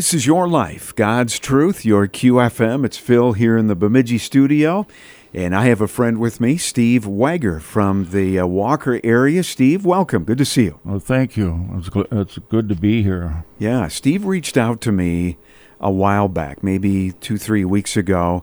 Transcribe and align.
This 0.00 0.14
is 0.14 0.24
your 0.24 0.48
life, 0.48 0.94
God's 0.96 1.38
truth, 1.38 1.84
your 1.84 2.08
QFM. 2.08 2.86
It's 2.86 2.96
Phil 2.96 3.34
here 3.34 3.58
in 3.58 3.66
the 3.66 3.74
Bemidji 3.74 4.16
studio. 4.16 4.86
And 5.34 5.54
I 5.54 5.66
have 5.66 5.82
a 5.82 5.86
friend 5.86 6.18
with 6.18 6.40
me, 6.40 6.56
Steve 6.56 7.06
Wagger 7.06 7.60
from 7.60 8.06
the 8.06 8.38
uh, 8.38 8.46
Walker 8.46 8.98
area. 9.04 9.42
Steve, 9.42 9.84
welcome. 9.84 10.24
Good 10.24 10.38
to 10.38 10.46
see 10.46 10.64
you. 10.64 10.80
Well, 10.86 11.00
thank 11.00 11.36
you. 11.36 11.68
It's, 11.74 11.90
gl- 11.90 12.10
it's 12.18 12.38
good 12.48 12.70
to 12.70 12.74
be 12.74 13.02
here. 13.02 13.44
Yeah, 13.58 13.88
Steve 13.88 14.24
reached 14.24 14.56
out 14.56 14.80
to 14.80 14.90
me 14.90 15.36
a 15.80 15.90
while 15.90 16.28
back, 16.28 16.62
maybe 16.62 17.12
two, 17.12 17.36
three 17.36 17.66
weeks 17.66 17.94
ago. 17.94 18.42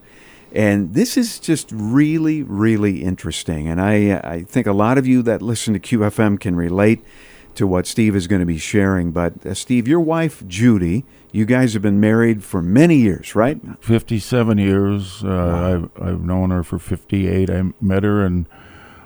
And 0.51 0.93
this 0.93 1.17
is 1.17 1.39
just 1.39 1.71
really, 1.71 2.43
really 2.43 3.01
interesting. 3.01 3.67
And 3.67 3.81
I, 3.81 4.19
I 4.19 4.43
think 4.43 4.67
a 4.67 4.73
lot 4.73 4.99
of 4.99 5.07
you 5.07 5.23
that 5.23 5.41
listen 5.41 5.73
to 5.73 5.79
QFM 5.79 6.39
can 6.39 6.55
relate 6.55 7.03
to 7.55 7.65
what 7.65 7.87
Steve 7.87 8.15
is 8.15 8.27
going 8.27 8.41
to 8.41 8.45
be 8.45 8.59
sharing. 8.59 9.11
But 9.11 9.43
uh, 9.43 9.55
Steve, 9.55 9.87
your 9.87 9.99
wife, 9.99 10.47
Judy, 10.47 11.03
you 11.37 11.45
guys 11.45 11.73
have 11.73 11.83
been 11.83 11.99
married 11.99 12.43
for 12.43 12.63
many 12.63 12.95
years, 12.95 13.35
right? 13.35 13.59
57 13.79 14.57
years. 14.57 15.23
Uh, 15.23 15.27
wow. 15.27 15.73
I've, 15.73 16.01
I've 16.01 16.21
known 16.21 16.49
her 16.49 16.63
for 16.63 16.79
58. 16.79 17.51
I 17.51 17.63
met 17.79 18.01
her 18.01 18.25
in 18.25 18.47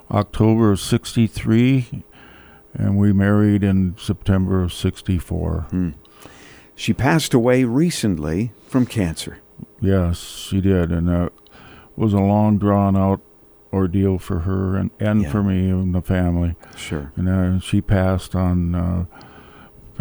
October 0.09 0.71
of 0.71 0.79
63, 0.79 2.05
and 2.73 2.97
we 2.97 3.11
married 3.11 3.65
in 3.65 3.95
September 3.97 4.63
of 4.63 4.71
64. 4.71 5.67
Hmm. 5.71 5.89
She 6.73 6.93
passed 6.93 7.33
away 7.33 7.65
recently 7.65 8.53
from 8.65 8.85
cancer. 8.85 9.39
Yes, 9.81 10.19
she 10.19 10.61
did. 10.61 10.89
And 10.89 11.09
that 11.09 11.33
was 11.97 12.13
a 12.13 12.19
long, 12.19 12.57
drawn 12.57 12.95
out 12.95 13.19
ordeal 13.73 14.17
for 14.17 14.39
her 14.39 14.77
and, 14.77 14.89
and 15.01 15.23
yeah. 15.23 15.31
for 15.31 15.43
me 15.43 15.69
and 15.69 15.93
the 15.93 16.01
family. 16.01 16.55
Sure. 16.77 17.11
And 17.17 17.27
uh, 17.27 17.59
she 17.59 17.81
passed 17.81 18.35
on 18.35 18.73
uh, 18.73 19.05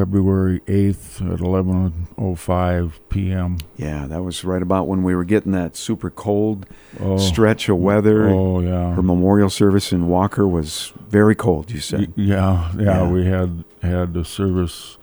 February 0.01 0.61
8th 0.61 1.21
at 1.31 1.41
11:05 1.41 2.93
p.m. 3.11 3.59
Yeah, 3.77 4.07
that 4.07 4.23
was 4.23 4.45
right 4.45 4.63
about 4.63 4.89
when 4.89 5.03
we 5.03 5.15
were 5.15 5.25
getting 5.25 5.53
that 5.53 5.77
super 5.77 6.09
cold 6.09 6.65
oh, 7.01 7.19
stretch 7.19 7.69
of 7.69 7.77
weather. 7.77 8.31
Oh 8.31 8.61
yeah. 8.61 8.95
Her 8.95 9.03
memorial 9.03 9.51
service 9.51 9.93
in 9.93 10.09
Walker 10.09 10.49
was 10.49 10.95
very 11.09 11.35
cold, 11.35 11.71
you 11.71 11.81
said. 11.81 12.15
Yeah, 12.17 12.73
yeah, 12.79 13.03
yeah, 13.03 13.11
we 13.11 13.27
had 13.27 13.65
had 13.83 14.15
the 14.15 14.25
service 14.25 14.97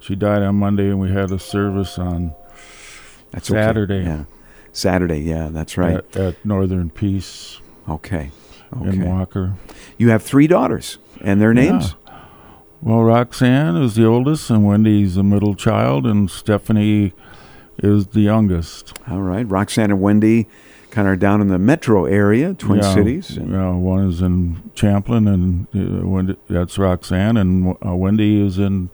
she 0.00 0.16
died 0.16 0.42
on 0.42 0.56
Monday 0.56 0.88
and 0.88 1.00
we 1.00 1.10
had 1.10 1.30
a 1.30 1.38
service 1.38 1.98
on 1.98 2.34
that's 3.30 3.48
Saturday. 3.48 4.00
Okay. 4.00 4.04
Yeah. 4.04 4.24
Saturday, 4.72 5.20
yeah, 5.20 5.48
that's 5.50 5.78
right. 5.78 5.96
At, 5.96 6.16
at 6.16 6.44
Northern 6.44 6.90
Peace. 6.90 7.58
Okay. 7.88 8.30
okay. 8.76 8.88
In 8.90 9.08
Walker. 9.08 9.54
You 9.96 10.10
have 10.10 10.22
three 10.22 10.46
daughters 10.46 10.98
and 11.22 11.40
their 11.40 11.54
names? 11.54 11.90
Yeah. 11.90 12.01
Well, 12.82 13.04
Roxanne 13.04 13.76
is 13.76 13.94
the 13.94 14.04
oldest, 14.04 14.50
and 14.50 14.66
Wendy's 14.66 15.14
the 15.14 15.22
middle 15.22 15.54
child, 15.54 16.04
and 16.04 16.28
Stephanie 16.28 17.12
is 17.78 18.08
the 18.08 18.20
youngest. 18.20 18.92
All 19.08 19.20
right. 19.20 19.48
Roxanne 19.48 19.92
and 19.92 20.00
Wendy 20.02 20.48
kind 20.90 21.06
of 21.06 21.20
down 21.20 21.40
in 21.40 21.46
the 21.46 21.58
metro 21.58 22.06
area, 22.06 22.54
Twin 22.54 22.80
yeah, 22.80 22.94
Cities. 22.94 23.38
Yeah, 23.40 23.70
one 23.70 24.08
is 24.08 24.20
in 24.20 24.70
Champlin, 24.74 25.28
and 25.28 25.66
uh, 25.74 26.06
Wendy, 26.06 26.36
that's 26.48 26.76
Roxanne, 26.76 27.36
and 27.36 27.76
uh, 27.86 27.94
Wendy 27.94 28.44
is 28.44 28.58
in 28.58 28.90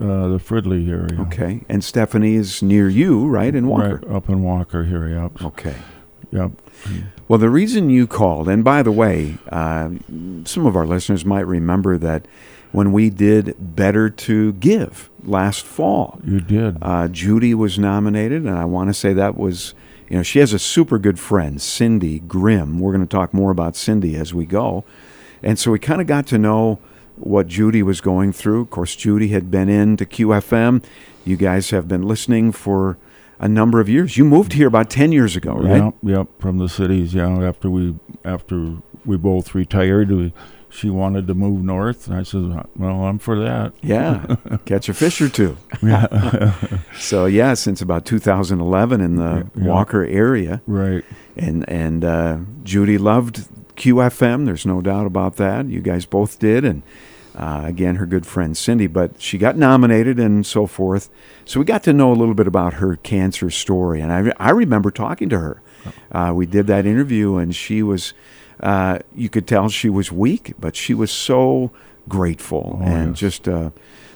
uh, 0.00 0.28
the 0.28 0.38
Fridley 0.38 0.88
area. 0.88 1.20
Okay. 1.22 1.64
And 1.68 1.82
Stephanie 1.82 2.36
is 2.36 2.62
near 2.62 2.88
you, 2.88 3.26
right, 3.26 3.54
in 3.54 3.66
Walker? 3.66 3.96
Right, 3.96 4.16
up 4.16 4.28
in 4.28 4.42
Walker 4.42 4.84
here, 4.84 5.08
yep. 5.08 5.42
Okay. 5.42 5.74
Yep. 6.30 6.52
Well, 7.26 7.38
the 7.38 7.50
reason 7.50 7.90
you 7.90 8.06
called, 8.06 8.48
and 8.48 8.62
by 8.62 8.82
the 8.82 8.92
way, 8.92 9.38
uh, 9.50 9.90
some 10.44 10.66
of 10.66 10.76
our 10.76 10.86
listeners 10.86 11.24
might 11.24 11.46
remember 11.46 11.98
that 11.98 12.26
when 12.72 12.92
we 12.92 13.10
did 13.10 13.56
Better 13.76 14.10
to 14.10 14.52
Give 14.54 15.08
last 15.22 15.64
fall. 15.64 16.20
You 16.24 16.40
did. 16.40 16.78
Uh, 16.80 17.08
Judy 17.08 17.54
was 17.54 17.78
nominated, 17.78 18.44
and 18.44 18.56
I 18.56 18.64
want 18.64 18.88
to 18.88 18.94
say 18.94 19.12
that 19.12 19.36
was, 19.36 19.74
you 20.08 20.16
know, 20.16 20.22
she 20.22 20.38
has 20.38 20.52
a 20.52 20.58
super 20.58 20.98
good 20.98 21.18
friend, 21.18 21.60
Cindy 21.60 22.20
Grimm. 22.20 22.78
We're 22.78 22.92
going 22.92 23.06
to 23.06 23.16
talk 23.16 23.32
more 23.34 23.50
about 23.50 23.76
Cindy 23.76 24.16
as 24.16 24.34
we 24.34 24.46
go. 24.46 24.84
And 25.42 25.58
so 25.58 25.70
we 25.70 25.78
kind 25.78 26.00
of 26.00 26.06
got 26.06 26.26
to 26.28 26.38
know 26.38 26.78
what 27.16 27.46
Judy 27.46 27.82
was 27.82 28.00
going 28.00 28.32
through. 28.32 28.62
Of 28.62 28.70
course, 28.70 28.96
Judy 28.96 29.28
had 29.28 29.50
been 29.50 29.68
in 29.68 29.90
into 29.90 30.04
QFM. 30.04 30.84
You 31.24 31.36
guys 31.36 31.70
have 31.70 31.88
been 31.88 32.02
listening 32.02 32.52
for 32.52 32.96
a 33.38 33.48
number 33.48 33.80
of 33.80 33.88
years. 33.88 34.16
You 34.16 34.24
moved 34.24 34.52
here 34.54 34.66
about 34.66 34.90
10 34.90 35.12
years 35.12 35.36
ago, 35.36 35.54
right? 35.54 35.84
Yep, 35.84 35.94
yep, 36.02 36.28
from 36.38 36.58
the 36.58 36.68
cities, 36.68 37.14
yeah, 37.14 37.28
after 37.42 37.70
we 37.70 37.96
after 38.24 38.76
we 39.04 39.16
both 39.16 39.54
retired, 39.54 40.10
we 40.10 40.32
she 40.78 40.90
wanted 40.90 41.26
to 41.26 41.34
move 41.34 41.64
north. 41.64 42.06
And 42.06 42.16
I 42.16 42.22
said, 42.22 42.64
well, 42.76 43.02
I'm 43.02 43.18
for 43.18 43.38
that. 43.40 43.72
Yeah, 43.82 44.36
catch 44.64 44.88
a 44.88 44.94
fish 44.94 45.20
or 45.20 45.28
two. 45.28 45.56
Yeah. 45.82 46.54
so 46.98 47.26
yeah, 47.26 47.54
since 47.54 47.82
about 47.82 48.06
2011 48.06 49.00
in 49.00 49.16
the 49.16 49.50
yeah. 49.56 49.64
Walker 49.64 50.04
area, 50.04 50.62
right? 50.66 51.04
And 51.36 51.68
and 51.68 52.04
uh, 52.04 52.38
Judy 52.62 52.96
loved 52.96 53.48
QFM. 53.76 54.44
There's 54.44 54.64
no 54.64 54.80
doubt 54.80 55.06
about 55.06 55.36
that. 55.36 55.66
You 55.66 55.80
guys 55.80 56.06
both 56.06 56.38
did, 56.38 56.64
and 56.64 56.82
uh, 57.34 57.62
again, 57.64 57.96
her 57.96 58.06
good 58.06 58.24
friend 58.26 58.56
Cindy. 58.56 58.86
But 58.86 59.20
she 59.20 59.36
got 59.36 59.56
nominated 59.56 60.20
and 60.20 60.46
so 60.46 60.66
forth. 60.66 61.10
So 61.44 61.58
we 61.58 61.66
got 61.66 61.82
to 61.84 61.92
know 61.92 62.12
a 62.12 62.14
little 62.14 62.34
bit 62.34 62.46
about 62.46 62.74
her 62.74 62.94
cancer 62.96 63.50
story, 63.50 64.00
and 64.00 64.12
I 64.12 64.32
I 64.38 64.50
remember 64.50 64.92
talking 64.92 65.28
to 65.30 65.38
her. 65.40 65.60
Uh, 66.12 66.32
we 66.34 66.46
did 66.46 66.68
that 66.68 66.86
interview, 66.86 67.36
and 67.36 67.54
she 67.54 67.82
was 67.82 68.12
uh, 68.60 68.98
you 69.14 69.28
could 69.28 69.46
tell 69.46 69.68
she 69.68 69.88
was 69.88 70.10
weak, 70.10 70.54
but 70.58 70.76
she 70.76 70.94
was 70.94 71.10
so 71.10 71.70
grateful 72.08 72.80
oh, 72.80 72.84
and 72.84 73.10
yes. 73.10 73.18
just 73.18 73.48
a 73.48 73.72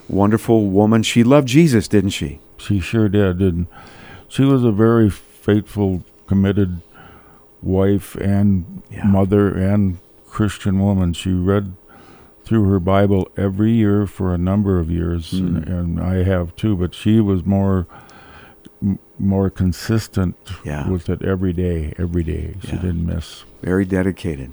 wonderful 0.08 0.68
woman. 0.68 1.02
She 1.02 1.22
loved 1.24 1.48
Jesus, 1.48 1.88
didn't 1.88 2.10
she? 2.10 2.40
She 2.58 2.80
sure 2.80 3.08
did. 3.08 3.38
Didn't 3.38 3.68
she 4.32 4.44
was 4.44 4.64
a 4.64 4.72
very 4.72 5.10
faithful, 5.10 6.04
committed 6.26 6.80
wife 7.60 8.14
and 8.14 8.82
yeah. 8.90 9.04
mother 9.04 9.54
and 9.54 9.98
Christian 10.26 10.80
woman. 10.80 11.12
She 11.12 11.32
read 11.32 11.74
through 12.42 12.66
her 12.70 12.80
Bible 12.80 13.30
every 13.36 13.72
year 13.72 14.06
for 14.06 14.32
a 14.32 14.38
number 14.38 14.78
of 14.78 14.90
years, 14.90 15.32
mm. 15.32 15.38
and, 15.38 15.68
and, 15.68 16.00
I 16.00 16.24
have 16.24 16.56
too. 16.56 16.76
But 16.76 16.94
she 16.94 17.20
was 17.20 17.44
more 17.44 17.86
more 19.22 19.48
consistent 19.48 20.36
yeah. 20.64 20.88
with 20.88 21.08
it 21.08 21.22
every 21.22 21.52
day. 21.52 21.94
Every 21.98 22.22
day, 22.22 22.56
she 22.62 22.72
yeah. 22.72 22.82
didn't 22.82 23.06
miss. 23.06 23.44
Very 23.62 23.84
dedicated. 23.84 24.52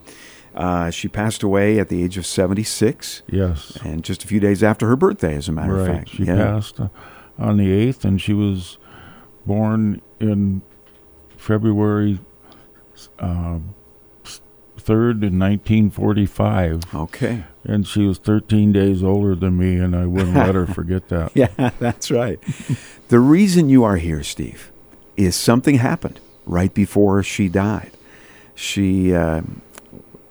Uh, 0.56 0.90
she 0.90 1.08
passed 1.08 1.44
away 1.44 1.80
at 1.80 1.90
the 1.90 2.04
age 2.04 2.18
of 2.18 2.26
76. 2.26 3.24
Yes. 3.28 3.78
And 3.84 4.04
just 4.04 4.24
a 4.24 4.28
few 4.28 4.40
days 4.40 4.64
after 4.64 4.88
her 4.88 4.96
birthday, 4.96 5.36
as 5.36 5.48
a 5.48 5.52
matter 5.52 5.74
right. 5.74 5.90
of 5.90 5.96
fact. 5.96 6.10
She 6.10 6.24
yeah. 6.24 6.36
passed 6.36 6.80
uh, 6.80 6.90
on 7.38 7.58
the 7.58 7.68
8th, 7.68 8.04
and 8.04 8.22
she 8.22 8.34
was 8.34 8.78
born 9.46 10.02
in 10.20 10.62
February 11.38 12.20
uh, 13.20 13.60
3rd 14.80 15.24
in 15.24 15.40
1945. 15.40 16.96
Okay. 16.96 17.44
And 17.64 17.86
she 17.86 18.06
was 18.06 18.18
13 18.18 18.72
days 18.72 19.04
older 19.04 19.36
than 19.36 19.58
me, 19.58 19.78
and 19.78 19.96
I 19.96 20.06
wouldn't 20.06 20.36
let 20.36 20.56
her 20.56 20.66
forget 20.66 21.10
that. 21.10 21.32
Yeah, 21.36 21.72
that's 21.80 22.10
right. 22.10 22.40
the 23.10 23.20
reason 23.20 23.70
you 23.70 23.84
are 23.84 23.98
here, 23.98 24.24
Steve, 24.24 24.72
is 25.18 25.36
something 25.36 25.76
happened 25.76 26.20
right 26.46 26.74
before 26.74 27.22
she 27.24 27.48
died. 27.50 27.92
She 28.56 29.14
uh, 29.14 29.42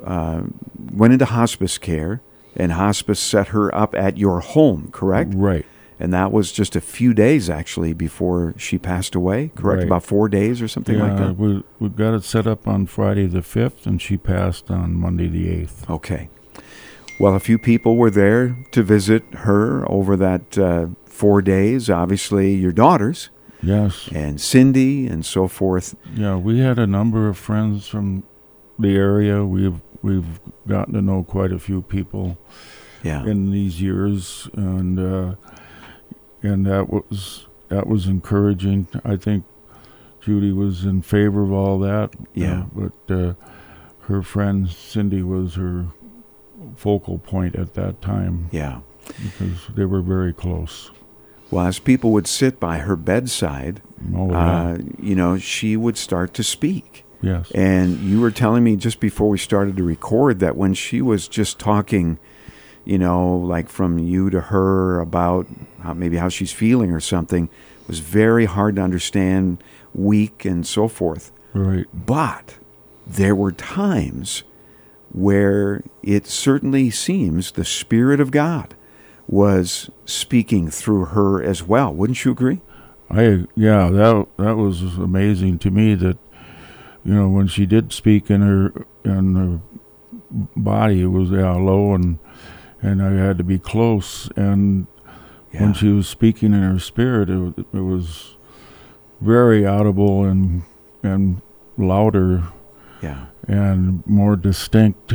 uh, 0.05 0.43
went 0.93 1.13
into 1.13 1.25
hospice 1.27 1.79
care, 1.79 2.21
and 2.57 2.73
hospice 2.73 3.21
set 3.21 3.49
her 3.49 3.73
up 3.75 3.95
at 3.95 4.19
your 4.19 4.41
home, 4.41 4.91
correct? 4.93 5.33
Right. 5.35 5.65
And 6.01 6.13
that 6.13 6.31
was 6.31 6.53
just 6.53 6.77
a 6.77 6.81
few 6.81 7.13
days 7.13 7.51
actually 7.51 7.93
before 7.93 8.55
she 8.57 8.79
passed 8.79 9.15
away, 9.15 9.51
correct? 9.55 9.79
Right. 9.79 9.87
About 9.87 10.05
four 10.05 10.29
days 10.29 10.63
or 10.63 10.69
something 10.69 10.97
yeah, 10.97 11.09
like 11.09 11.19
that? 11.19 11.37
We, 11.37 11.65
we 11.81 11.89
got 11.89 12.15
it 12.15 12.25
set 12.25 12.47
up 12.47 12.69
on 12.69 12.87
Friday 12.87 13.27
the 13.27 13.41
5th, 13.41 13.85
and 13.85 14.01
she 14.01 14.17
passed 14.17 14.71
on 14.71 14.95
Monday 14.95 15.27
the 15.27 15.47
8th. 15.47 15.91
Okay. 15.91 16.29
Well, 17.19 17.35
a 17.35 17.41
few 17.41 17.59
people 17.59 17.97
were 17.97 18.11
there 18.11 18.57
to 18.71 18.83
visit 18.85 19.25
her 19.35 19.91
over 19.91 20.17
that 20.17 20.57
uh, 20.57 20.87
four 21.05 21.43
days. 21.43 21.91
Obviously, 21.91 22.55
your 22.55 22.71
daughters. 22.71 23.31
Yes. 23.61 24.09
And 24.15 24.41
Cindy 24.41 25.09
and 25.09 25.27
so 25.27 25.49
forth. 25.49 25.97
Yeah, 26.15 26.37
we 26.37 26.61
had 26.61 26.79
a 26.79 26.87
number 26.87 27.29
of 27.29 27.37
friends 27.37 27.89
from 27.89 28.23
the 28.79 28.97
area. 28.97 29.45
We've 29.45 29.81
we've 30.01 30.41
gotten 30.69 30.95
to 30.95 31.03
know 31.03 31.25
quite 31.25 31.51
a 31.51 31.59
few 31.59 31.83
people. 31.83 32.39
Yeah. 33.03 33.25
In 33.25 33.51
these 33.51 33.81
years, 33.81 34.49
and 34.55 34.99
uh, 34.99 35.35
and 36.43 36.67
that 36.67 36.91
was 36.91 37.47
that 37.69 37.87
was 37.87 38.07
encouraging. 38.07 38.89
I 39.05 39.17
think 39.17 39.45
Judy 40.21 40.53
was 40.53 40.85
in 40.85 41.03
favor 41.03 41.43
of 41.43 41.53
all 41.53 41.79
that. 41.81 42.11
Yeah. 42.35 42.65
Uh, 42.77 42.91
but 43.07 43.15
uh, 43.15 43.35
her 44.01 44.23
friend 44.23 44.69
Cindy 44.69 45.23
was 45.23 45.55
her 45.55 45.87
focal 46.77 47.19
point 47.19 47.57
at 47.57 47.75
that 47.75 48.01
time. 48.03 48.49
Yeah. 48.51 48.81
Because 49.07 49.69
they 49.75 49.85
were 49.85 50.03
very 50.03 50.33
close. 50.33 50.91
Well, 51.51 51.67
as 51.67 51.79
people 51.79 52.13
would 52.13 52.27
sit 52.27 52.61
by 52.61 52.79
her 52.79 52.95
bedside, 52.95 53.81
oh, 54.15 54.31
yeah. 54.31 54.61
uh, 54.61 54.79
you 55.01 55.15
know, 55.15 55.39
she 55.39 55.77
would 55.77 55.97
start 55.97 56.35
to 56.35 56.45
speak. 56.45 57.07
Yes. 57.23 57.51
And 57.53 57.99
you 58.01 58.21
were 58.21 58.31
telling 58.31 58.65
me 58.65 58.77
just 58.77 59.01
before 59.01 59.29
we 59.29 59.39
started 59.39 59.77
to 59.79 59.83
record 59.83 60.41
that 60.41 60.57
when 60.57 60.75
she 60.75 61.01
was 61.01 61.27
just 61.27 61.59
talking, 61.59 62.19
you 62.85 62.99
know, 62.99 63.35
like 63.35 63.69
from 63.69 63.99
you 63.99 64.31
to 64.31 64.41
her 64.43 65.01
about 65.01 65.47
how, 65.83 65.95
maybe 65.95 66.17
how 66.17 66.29
she's 66.29 66.53
feeling 66.53 66.91
or 66.91 67.01
something, 67.01 67.49
was 67.87 68.01
very 68.01 68.45
hard 68.45 68.77
to 68.77 68.83
understand, 68.83 69.63
weak, 69.95 70.45
and 70.45 70.67
so 70.67 70.89
forth. 70.89 71.33
Right. 71.55 71.87
But 71.95 72.59
there 73.07 73.35
were 73.35 73.53
times 73.53 74.45
where 75.13 75.83
it 76.03 76.27
certainly 76.27 76.91
seems 76.91 77.53
the 77.53 77.65
Spirit 77.65 78.21
of 78.21 78.31
God 78.31 78.75
was 79.27 79.91
speaking 80.05 80.71
through 80.71 81.07
her 81.07 81.43
as 81.43 81.63
well. 81.63 81.93
Wouldn't 81.93 82.25
you 82.25 82.33
agree? 82.33 82.61
I 83.11 83.47
yeah, 83.55 83.89
that 83.91 84.27
that 84.37 84.57
was 84.57 84.83
amazing 84.99 85.59
to 85.61 85.71
me 85.71 85.95
that 85.95 86.19
you 87.05 87.15
know 87.15 87.29
when 87.29 87.47
she 87.47 87.65
did 87.65 87.93
speak 87.93 88.31
in 88.31 88.43
her 88.43 88.73
in 89.05 89.35
her 89.35 89.61
body 90.57 91.03
it 91.03 91.07
was 91.07 91.31
yeah 91.31 91.53
low 91.53 91.95
and 91.95 92.19
and 92.83 93.03
I 93.03 93.13
had 93.13 93.39
to 93.39 93.45
be 93.45 93.59
close 93.59 94.29
and 94.37 94.87
Yeah. 95.53 95.63
when 95.63 95.73
she 95.75 95.89
was 95.89 96.07
speaking 96.09 96.53
in 96.53 96.63
her 96.63 96.79
spirit 96.79 97.31
it, 97.31 97.59
it 97.73 97.81
was 97.81 98.37
very 99.21 99.65
audible 99.67 100.25
and 100.25 100.63
and 101.03 101.41
louder 101.77 102.45
yeah. 103.03 103.27
and 103.47 104.07
more 104.07 104.37
distinct 104.37 105.15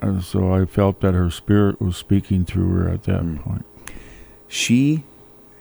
and 0.00 0.24
so 0.24 0.52
I 0.52 0.64
felt 0.64 1.00
that 1.00 1.14
her 1.14 1.30
spirit 1.30 1.80
was 1.80 1.96
speaking 1.96 2.44
through 2.44 2.70
her 2.74 2.88
at 2.88 3.02
that 3.04 3.20
Mm. 3.22 3.40
point 3.42 3.66
She 4.48 5.04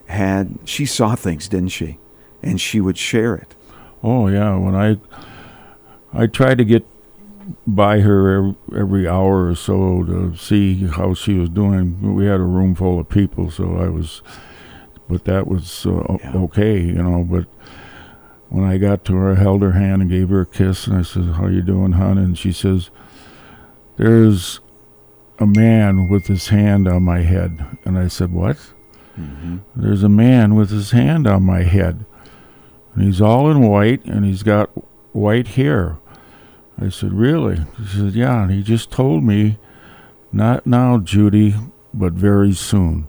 had 0.07 0.57
she 0.65 0.85
saw 0.87 1.13
things, 1.15 1.47
didn't 1.47 1.69
she? 1.69 1.99
And 2.41 2.59
she 2.59 2.81
would 2.81 2.97
share 2.97 3.35
it. 3.35 3.53
Oh 4.01 4.27
yeah, 4.27 4.55
when 4.55 4.73
I 4.75 4.97
I 6.13 6.25
tried 6.27 6.57
to 6.57 6.65
get 6.65 6.83
by 7.65 8.01
her 8.01 8.53
every, 8.75 9.07
hour 9.07 9.47
or 9.47 9.55
so 9.55 10.03
to 10.03 10.35
see 10.35 10.87
how 10.87 11.13
she 11.13 11.35
was 11.35 11.49
doing. 11.49 12.15
We 12.15 12.25
had 12.25 12.39
a 12.39 12.43
room 12.43 12.75
full 12.75 12.99
of 12.99 13.09
people, 13.09 13.49
so 13.51 13.77
I 13.77 13.89
was, 13.89 14.21
but 15.07 15.25
that 15.25 15.47
was 15.47 15.85
uh, 15.85 16.17
Yeah. 16.23 16.33
okay, 16.35 16.79
you 16.79 17.01
know. 17.01 17.23
But 17.23 17.45
when 18.49 18.63
I 18.63 18.77
got 18.77 19.03
to 19.05 19.15
her, 19.15 19.31
I 19.31 19.35
held 19.35 19.61
her 19.61 19.73
hand 19.73 20.01
and 20.01 20.11
gave 20.11 20.29
her 20.29 20.41
a 20.41 20.45
kiss, 20.45 20.87
and 20.87 20.97
I 20.97 21.01
said, 21.01 21.25
"How 21.33 21.47
you 21.47 21.61
doing, 21.61 21.93
hon?" 21.93 22.17
And 22.17 22.37
she 22.37 22.51
says, 22.51 22.89
"There's 23.97 24.59
a 25.39 25.45
man 25.47 26.09
with 26.09 26.27
his 26.27 26.49
hand 26.49 26.87
on 26.87 27.03
my 27.03 27.19
head," 27.19 27.65
and 27.85 27.97
I 27.97 28.07
said, 28.07 28.31
"What?" 28.31 28.57
Mm-hmm. 29.19 29.57
There's 29.75 30.03
a 30.03 30.09
man 30.09 30.55
with 30.55 30.69
his 30.69 30.91
hand 30.91 31.27
on 31.27 31.43
my 31.43 31.63
head. 31.63 32.05
And 32.95 33.03
he's 33.03 33.21
all 33.21 33.51
in 33.51 33.61
white 33.61 34.03
and 34.05 34.23
he's 34.25 34.43
got 34.43 34.69
white 35.13 35.49
hair. 35.49 35.97
I 36.81 36.89
said, 36.89 37.13
Really? 37.13 37.61
He 37.77 37.85
said, 37.97 38.13
Yeah. 38.13 38.43
And 38.43 38.51
he 38.51 38.63
just 38.63 38.91
told 38.91 39.23
me, 39.23 39.57
Not 40.31 40.65
now, 40.67 40.97
Judy, 40.99 41.55
but 41.93 42.13
very 42.13 42.53
soon. 42.53 43.07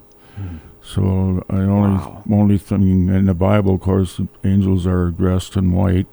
So 0.83 1.45
I 1.49 1.57
only 1.59 1.99
Wow. 1.99 2.23
only 2.31 2.59
thing 2.59 3.09
in 3.09 3.27
the 3.27 3.35
Bible, 3.35 3.75
of 3.75 3.81
course, 3.81 4.21
angels 4.43 4.87
are 4.87 5.11
dressed 5.11 5.57
in 5.57 5.71
white, 5.73 6.09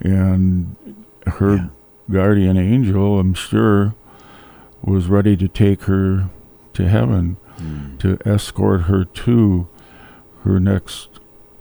and 0.00 0.76
her 1.26 1.54
Yeah. 1.56 1.66
guardian 2.10 2.56
angel, 2.58 3.18
I'm 3.18 3.32
sure, 3.34 3.94
was 4.84 5.06
ready 5.08 5.36
to 5.38 5.48
take 5.48 5.84
her 5.84 6.28
to 6.74 6.88
heaven 6.88 7.36
Mm. 7.58 7.98
to 8.00 8.18
escort 8.26 8.82
her 8.82 9.04
to 9.04 9.66
her 10.42 10.58
next 10.60 11.08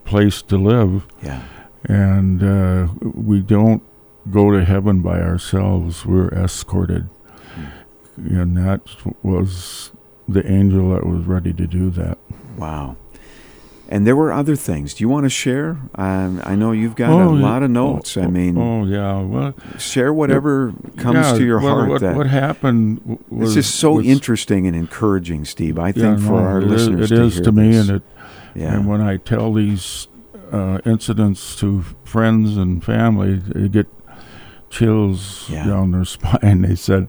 place 0.04 0.42
to 0.42 0.58
live. 0.58 1.06
Yeah. 1.22 1.42
And 1.86 2.44
uh, 2.44 2.88
we 3.14 3.40
don't 3.42 3.84
go 4.32 4.52
to 4.52 4.64
heaven 4.66 5.02
by 5.02 5.20
ourselves, 5.22 6.06
we're 6.06 6.30
escorted. 6.30 7.10
And 8.18 8.56
that 8.58 8.82
was 9.24 9.92
the 10.28 10.46
angel 10.50 10.92
that 10.92 11.06
was 11.06 11.26
ready 11.26 11.52
to 11.54 11.66
do 11.68 11.90
that. 11.92 12.18
Wow. 12.58 12.96
And 13.90 14.08
there 14.08 14.16
were 14.16 14.32
other 14.32 14.56
things. 14.56 14.94
Do 14.94 15.04
you 15.04 15.10
want 15.10 15.26
to 15.26 15.30
share? 15.30 15.78
Um, 15.96 16.42
I 16.46 16.56
know 16.56 16.72
you've 16.72 16.96
got 16.96 17.10
Oh, 17.10 17.34
a 17.34 17.36
yeah. 17.38 17.42
lot 17.44 17.64
of 17.64 17.70
notes. 17.70 18.16
I 18.18 18.22
Oh, 18.22 18.28
mean, 18.30 18.58
oh, 18.58 18.86
yeah. 18.86 19.20
Well, 19.22 19.54
share 19.78 20.14
whatever 20.14 20.74
comes 20.98 21.16
yeah, 21.28 21.38
to 21.38 21.44
your 21.44 21.60
well, 21.60 21.76
heart. 21.76 21.90
What, 21.90 22.02
that 22.02 22.16
what 22.16 22.28
happened 22.28 23.20
was 23.30 23.56
this 23.56 23.66
is 23.68 23.74
so 23.74 23.94
was- 23.96 24.08
interesting 24.08 24.66
and 24.68 24.76
encouraging, 24.76 25.46
Steve. 25.46 25.78
I 25.78 25.88
yeah, 25.88 25.92
think 25.94 26.20
for 26.22 26.32
no, 26.32 26.38
our 26.38 26.58
it 26.60 26.64
is- 26.66 26.72
listeners 26.72 27.12
it 27.12 27.16
to 27.16 27.22
is 27.24 27.42
to 27.42 27.52
me, 27.52 27.72
this. 27.72 27.90
and 27.90 27.98
it 27.98 28.04
yeah. 28.56 28.76
And 28.76 28.88
when 28.88 29.02
I 29.02 29.18
tell 29.18 29.52
these 29.54 30.08
uh, 30.52 30.80
incidents 30.86 31.56
to 31.58 31.84
friends 32.04 32.56
and 32.58 32.84
family, 32.84 33.36
they 33.36 33.68
get 33.68 33.88
chills 34.74 35.48
Yeah. 35.50 35.66
down 35.68 35.92
their 35.92 36.06
spine. 36.16 36.62
They 36.64 36.76
said, 36.76 37.08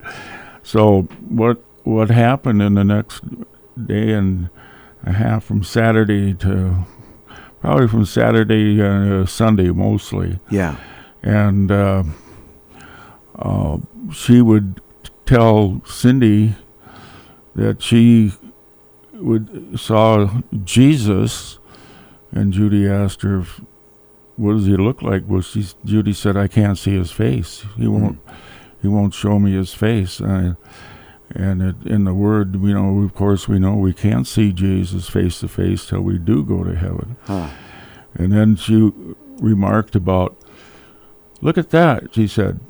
"So 0.63 1.03
what? 1.29 1.63
What 1.85 2.11
happened 2.11 2.63
in 2.63 2.75
the 2.75 2.85
next 2.85 3.23
day 3.77 4.13
and 4.13 4.49
a 5.05 5.13
half 5.13 5.45
from 5.45 5.63
Saturday 5.63 6.33
to 6.35 6.85
probably 7.61 7.89
from 7.89 8.05
Saturday 8.05 8.81
uh, 8.81 9.27
Sunday 9.27 9.71
mostly?" 9.71 10.39
yeah. 10.51 10.77
And 11.23 11.71
uh, 11.73 12.03
uh, 13.39 13.79
she 14.13 14.43
would 14.43 14.81
tell 15.27 15.81
Cindy 15.87 16.55
that 17.55 17.83
she 17.83 18.33
would 19.15 19.79
saw 19.81 20.29
Jesus, 20.65 21.59
and 22.31 22.53
Judy 22.53 22.87
asked 22.87 23.23
her, 23.23 23.41
if, 23.41 23.61
"What 24.37 24.55
does 24.55 24.67
he 24.67 24.77
look 24.77 25.03
like?" 25.03 25.25
Well, 25.27 25.43
she 25.43 25.67
Judy 25.85 26.13
said, 26.13 26.37
"I 26.37 26.49
can't 26.49 26.79
see 26.79 26.97
his 26.97 27.11
face. 27.11 27.65
He 27.77 27.85
hmm. 27.85 28.01
won't. 28.01 28.19
He 28.83 28.89
won't 28.89 29.15
show 29.15 29.39
me 29.39 29.53
his 29.53 29.75
face." 29.75 30.21
And, 30.21 30.57
and 31.35 31.63
it, 31.63 31.77
in 31.87 32.05
the 32.05 32.15
Word, 32.15 32.55
you 32.63 32.75
know, 32.75 33.01
of 33.03 33.15
course, 33.15 33.49
we 33.49 33.59
know 33.59 33.75
we 33.75 33.93
can't 33.93 34.27
see 34.27 34.53
Jesus 34.53 35.09
face 35.09 35.41
to 35.41 35.49
face 35.49 35.87
till 35.87 36.03
we 36.03 36.19
do 36.19 36.45
go 36.45 36.63
to 36.63 36.77
heaven. 36.77 37.17
Huh. 37.25 37.49
And 38.15 38.33
then 38.33 38.57
she 38.57 38.93
remarked 39.41 39.97
about, 39.97 40.37
look 41.41 41.59
at 41.59 41.71
that, 41.71 42.15
she 42.15 42.27
said. 42.27 42.61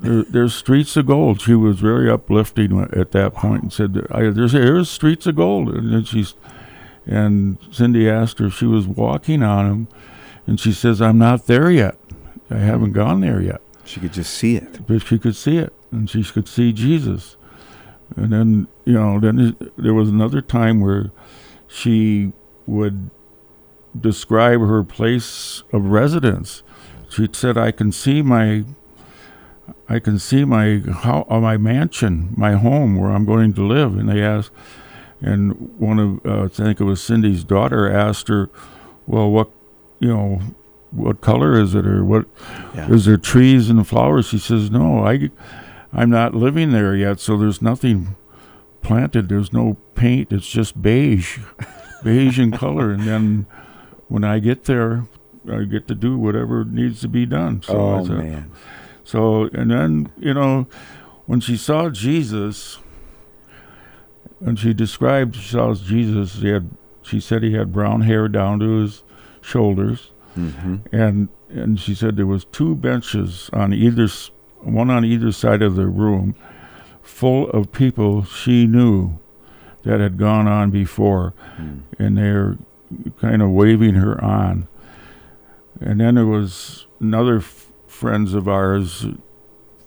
There, 0.00 0.22
there's 0.22 0.54
streets 0.54 0.96
of 0.96 1.06
gold. 1.06 1.40
She 1.40 1.54
was 1.54 1.80
very 1.80 2.08
uplifting 2.10 2.88
at 2.92 3.10
that 3.12 3.34
point 3.34 3.62
and 3.64 3.72
said, 3.72 4.06
I, 4.10 4.30
there's, 4.30 4.52
there's 4.52 4.88
streets 4.88 5.26
of 5.26 5.36
gold. 5.36 5.68
And 5.70 5.92
then 5.92 6.04
she's, 6.04 6.34
and 7.06 7.58
Cindy 7.72 8.08
asked 8.08 8.38
her 8.38 8.46
if 8.46 8.54
she 8.54 8.66
was 8.66 8.86
walking 8.86 9.42
on 9.42 9.68
them. 9.68 9.88
And 10.48 10.58
she 10.58 10.72
says, 10.72 11.02
I'm 11.02 11.18
not 11.18 11.46
there 11.46 11.70
yet. 11.70 11.96
I 12.50 12.56
haven't 12.56 12.92
gone 12.92 13.20
there 13.20 13.42
yet. 13.42 13.60
She 13.84 14.00
could 14.00 14.14
just 14.14 14.32
see 14.32 14.56
it. 14.56 14.86
But 14.86 15.02
she 15.02 15.18
could 15.18 15.36
see 15.36 15.58
it, 15.58 15.74
and 15.92 16.08
she 16.08 16.24
could 16.24 16.48
see 16.48 16.72
Jesus. 16.72 17.36
And 18.16 18.32
then, 18.32 18.68
you 18.86 18.94
know, 18.94 19.20
then 19.20 19.56
there 19.76 19.92
was 19.92 20.08
another 20.08 20.40
time 20.40 20.80
where 20.80 21.12
she 21.66 22.32
would 22.66 23.10
describe 23.98 24.60
her 24.60 24.82
place 24.82 25.64
of 25.70 25.84
residence. 25.84 26.62
She 27.10 27.28
said, 27.30 27.58
"I 27.58 27.70
can 27.70 27.92
see 27.92 28.22
my, 28.22 28.64
I 29.86 29.98
can 29.98 30.18
see 30.18 30.46
my 30.46 30.82
how 30.90 31.26
uh, 31.28 31.40
my 31.40 31.58
mansion, 31.58 32.32
my 32.38 32.52
home 32.54 32.96
where 32.96 33.10
I'm 33.10 33.26
going 33.26 33.52
to 33.52 33.66
live." 33.66 33.98
And 33.98 34.08
they 34.08 34.22
asked, 34.22 34.50
and 35.20 35.78
one 35.78 35.98
of 35.98 36.26
uh, 36.26 36.44
I 36.44 36.48
think 36.48 36.80
it 36.80 36.84
was 36.84 37.02
Cindy's 37.02 37.44
daughter 37.44 37.90
asked 37.90 38.28
her, 38.28 38.48
"Well, 39.06 39.30
what, 39.30 39.50
you 40.00 40.08
know, 40.08 40.40
what 40.90 41.20
color 41.20 41.58
is 41.60 41.74
it, 41.74 41.86
or 41.86 42.04
what 42.04 42.26
Yeah. 42.74 42.88
is 42.90 43.04
there 43.04 43.16
trees 43.16 43.68
and 43.70 43.86
flowers?" 43.86 44.26
She 44.28 44.38
says, 44.38 44.70
"No, 44.70 45.04
I, 45.06 45.30
I'm 45.92 46.10
not 46.10 46.34
living 46.34 46.70
there 46.72 46.94
yet, 46.96 47.20
so 47.20 47.36
there's 47.36 47.60
nothing 47.62 48.14
planted. 48.82 49.28
There's 49.28 49.52
no 49.52 49.76
paint. 49.94 50.32
It's 50.32 50.48
just 50.48 50.80
beige, 50.80 51.38
beige 52.04 52.38
in 52.38 52.52
color. 52.52 52.90
And 52.90 53.02
then 53.02 53.46
when 54.08 54.24
I 54.24 54.38
get 54.38 54.64
there, 54.64 55.04
I 55.50 55.64
get 55.64 55.88
to 55.88 55.94
do 55.94 56.16
whatever 56.16 56.64
needs 56.64 57.00
to 57.00 57.08
be 57.08 57.26
done." 57.26 57.62
So 57.62 57.74
oh 57.76 58.04
said- 58.06 58.18
man. 58.18 58.50
so, 59.04 59.44
and 59.52 59.70
then, 59.70 60.10
you 60.18 60.32
know, 60.34 60.66
when 61.26 61.40
she 61.40 61.56
saw 61.56 61.90
Jesus, 61.90 62.78
and 64.40 64.58
she 64.58 64.72
described, 64.72 65.36
she 65.36 65.48
saw 65.48 65.74
Jesus, 65.74 66.34
he 66.36 66.48
had, 66.48 66.70
she 67.02 67.18
said 67.20 67.42
he 67.42 67.54
had 67.54 67.72
brown 67.72 68.02
hair 68.02 68.28
down 68.28 68.60
to 68.60 68.76
his 68.82 69.02
shoulders, 69.48 70.10
hmm 70.34 70.76
and, 70.92 71.28
and 71.48 71.80
she 71.80 71.94
said 71.94 72.16
there 72.16 72.26
was 72.26 72.44
two 72.46 72.74
benches 72.74 73.48
on 73.52 73.72
either, 73.72 74.06
one 74.60 74.90
on 74.90 75.04
either 75.04 75.32
side 75.32 75.62
of 75.62 75.74
the 75.76 75.86
room, 75.86 76.34
full 77.02 77.48
of 77.50 77.72
people 77.72 78.24
she 78.24 78.66
knew 78.66 79.18
that 79.84 80.00
had 80.00 80.16
gone 80.18 80.46
on 80.46 80.70
before, 80.70 81.32
Mm. 81.60 81.80
and 81.98 82.18
they're 82.18 82.56
kind 83.20 83.40
of 83.42 83.50
waving 83.50 83.94
her 83.94 84.22
on. 84.22 84.68
And 85.80 86.00
then 86.00 86.14
there 86.16 86.26
was 86.26 86.86
another 87.00 87.38
f- 87.38 87.72
friends 87.86 88.34
of 88.34 88.46
ours, 88.48 89.06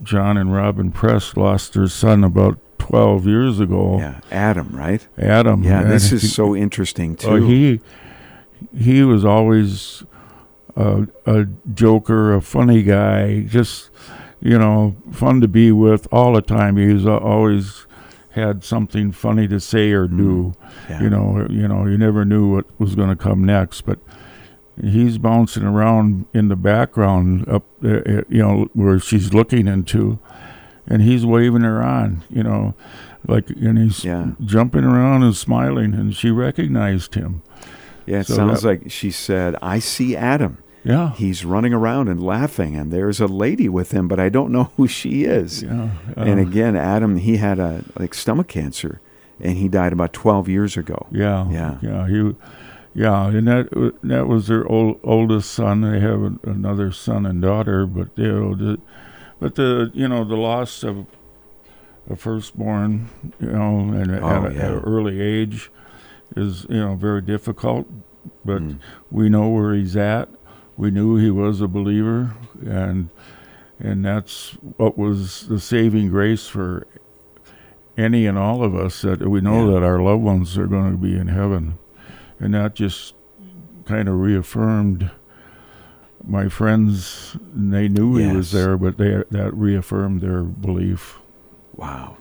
John 0.01 0.38
and 0.38 0.53
Robin 0.53 0.91
Press, 0.91 1.36
lost 1.38 1.74
their 1.74 1.88
son 1.88 2.24
about 2.24 2.58
12 2.80 3.27
years 3.27 3.60
ago. 3.60 3.98
Yeah. 4.00 4.20
Adam, 4.32 4.70
right? 4.74 5.06
Adam. 5.18 5.63
Yeah. 5.63 5.84
This 5.84 6.12
is 6.12 6.34
so 6.34 6.56
interesting 6.56 7.15
too. 7.15 7.27
Oh, 7.30 7.36
he 7.36 7.80
he 8.77 9.03
was 9.03 9.24
always 9.25 10.03
a, 10.75 11.08
a 11.25 11.46
joker, 11.74 12.34
a 12.34 12.41
funny 12.41 12.84
guy, 12.84 13.41
just 13.41 13.89
you 14.41 14.58
know, 14.58 14.96
fun 15.12 15.39
to 15.41 15.48
be 15.48 15.72
with 15.72 16.08
all 16.12 16.34
the 16.34 16.41
time. 16.41 16.75
He 16.77 16.91
was 16.94 17.06
always 17.06 17.86
had 18.32 18.63
something 18.63 19.12
funny 19.12 19.48
to 19.48 19.60
say 19.60 19.91
or 19.91 20.08
do. 20.08 20.56
Mm-hmm. 20.56 20.91
yeah. 20.91 21.01
You 21.03 21.10
know, 21.10 21.48
you 21.50 21.68
know, 21.68 21.86
you 21.86 21.98
never 21.98 22.25
knew 22.25 22.56
what 22.56 22.65
was 22.80 22.96
going 22.96 23.10
to 23.10 23.15
come 23.15 23.44
next. 23.44 23.82
But 23.82 24.00
he's 24.82 25.18
bouncing 25.20 25.63
around 25.63 26.25
in 26.34 26.48
the 26.48 26.56
background 26.56 27.48
up 27.48 27.63
there, 27.82 28.25
you 28.30 28.41
know, 28.41 28.68
where 28.74 29.00
she's 29.00 29.34
looking 29.34 29.68
into, 29.68 30.18
and 30.88 31.01
he's 31.03 31.24
waving 31.25 31.62
her 31.62 31.84
on, 31.84 32.24
you 32.30 32.41
know, 32.41 32.74
like, 33.27 33.50
and 33.51 33.77
he's 33.77 34.03
Yeah. 34.03 34.32
jumping 34.44 34.86
around 34.86 35.22
and 35.24 35.36
smiling, 35.36 35.94
and 35.94 36.15
she 36.15 36.32
recognized 36.32 37.13
him. 37.13 37.44
Yeah, 38.12 38.20
it 38.22 38.27
So 38.27 38.36
sounds 38.36 38.62
that- 38.62 38.68
like 38.68 38.91
she 38.91 39.10
said, 39.12 39.56
I 39.62 39.80
see 39.80 40.15
Adam. 40.15 40.58
Yeah. 40.84 41.13
He's 41.13 41.46
running 41.46 41.74
around 41.74 42.08
and 42.08 42.22
laughing, 42.22 42.75
and 42.75 42.91
there's 42.91 43.20
a 43.22 43.27
lady 43.27 43.70
with 43.70 43.91
him, 43.91 44.08
but 44.08 44.20
I 44.20 44.30
don't 44.30 44.51
know 44.51 44.72
who 44.77 44.88
she 44.88 45.24
is. 45.25 45.62
Yeah. 45.63 45.89
and 46.18 46.39
again, 46.39 46.75
Adam, 46.75 47.18
he 47.18 47.38
had 47.38 47.60
a 47.60 47.84
like 48.00 48.13
stomach 48.15 48.48
cancer, 48.48 49.00
and 49.39 49.58
he 49.58 49.68
died 49.68 49.94
about 49.94 50.12
12 50.13 50.50
years 50.50 50.77
ago. 50.77 51.06
Yeah, 51.12 51.48
Yeah. 51.51 51.77
yeah. 51.82 52.08
He, 52.08 52.36
yeah, 52.96 53.27
and 53.27 53.48
that 53.48 53.94
that 54.03 54.27
was 54.27 54.48
their 54.48 54.68
old, 54.68 55.00
oldest 55.03 55.51
son. 55.51 55.82
They 55.82 56.00
have 56.00 56.24
an, 56.24 56.39
another 56.44 56.91
son 56.91 57.25
and 57.27 57.41
daughter, 57.41 57.86
but 57.86 58.10
you 58.15 58.27
know, 58.32 58.56
the, 58.56 58.80
but 59.39 59.56
the 59.56 59.91
you 59.94 60.08
know 60.10 60.25
the 60.25 60.36
loss 60.36 60.84
of 60.84 61.06
a 62.10 62.15
firstborn, 62.15 63.08
you 63.39 63.51
know, 63.51 63.80
and 63.94 64.12
at, 64.12 64.24
Oh, 64.24 64.46
a- 64.48 64.51
yeah. 64.53 64.60
at 64.65 64.72
an 64.74 64.80
early 64.80 65.22
age 65.22 65.70
is 66.35 66.65
you 66.69 66.79
know 66.79 66.95
very 66.95 67.21
difficult. 67.21 67.88
But 68.45 68.61
Mm. 68.61 68.77
we 69.09 69.29
know 69.29 69.50
where 69.50 69.73
he's 69.73 69.95
at. 69.97 70.29
We 70.77 70.91
knew 70.91 71.15
he 71.17 71.31
was 71.31 71.61
a 71.61 71.67
believer, 71.67 72.31
and 72.65 73.09
and 73.79 74.05
that's 74.05 74.51
what 74.77 74.97
was 74.97 75.47
the 75.47 75.59
saving 75.59 76.09
grace 76.09 76.47
for 76.47 76.85
any 77.97 78.25
and 78.27 78.38
all 78.38 78.63
of 78.63 78.75
us 78.75 79.01
that 79.01 79.27
we 79.27 79.41
know 79.41 79.65
Yeah. 79.67 79.73
that 79.79 79.83
our 79.83 80.00
loved 80.00 80.23
ones 80.23 80.57
are 80.57 80.67
going 80.67 80.91
to 80.91 80.97
be 80.97 81.15
in 81.17 81.27
heaven, 81.27 81.77
and 82.39 82.53
that 82.53 82.75
just 82.75 83.15
kind 83.85 84.07
of 84.07 84.19
reaffirmed 84.19 85.09
my 86.25 86.47
friends. 86.47 87.35
They 87.53 87.88
knew 87.89 88.15
he 88.17 88.31
was 88.35 88.51
there, 88.51 88.77
but 88.77 88.97
they 88.97 89.23
that 89.31 89.53
reaffirmed 89.55 90.21
their 90.21 90.43
belief. 90.43 91.19
Wow. 91.75 92.17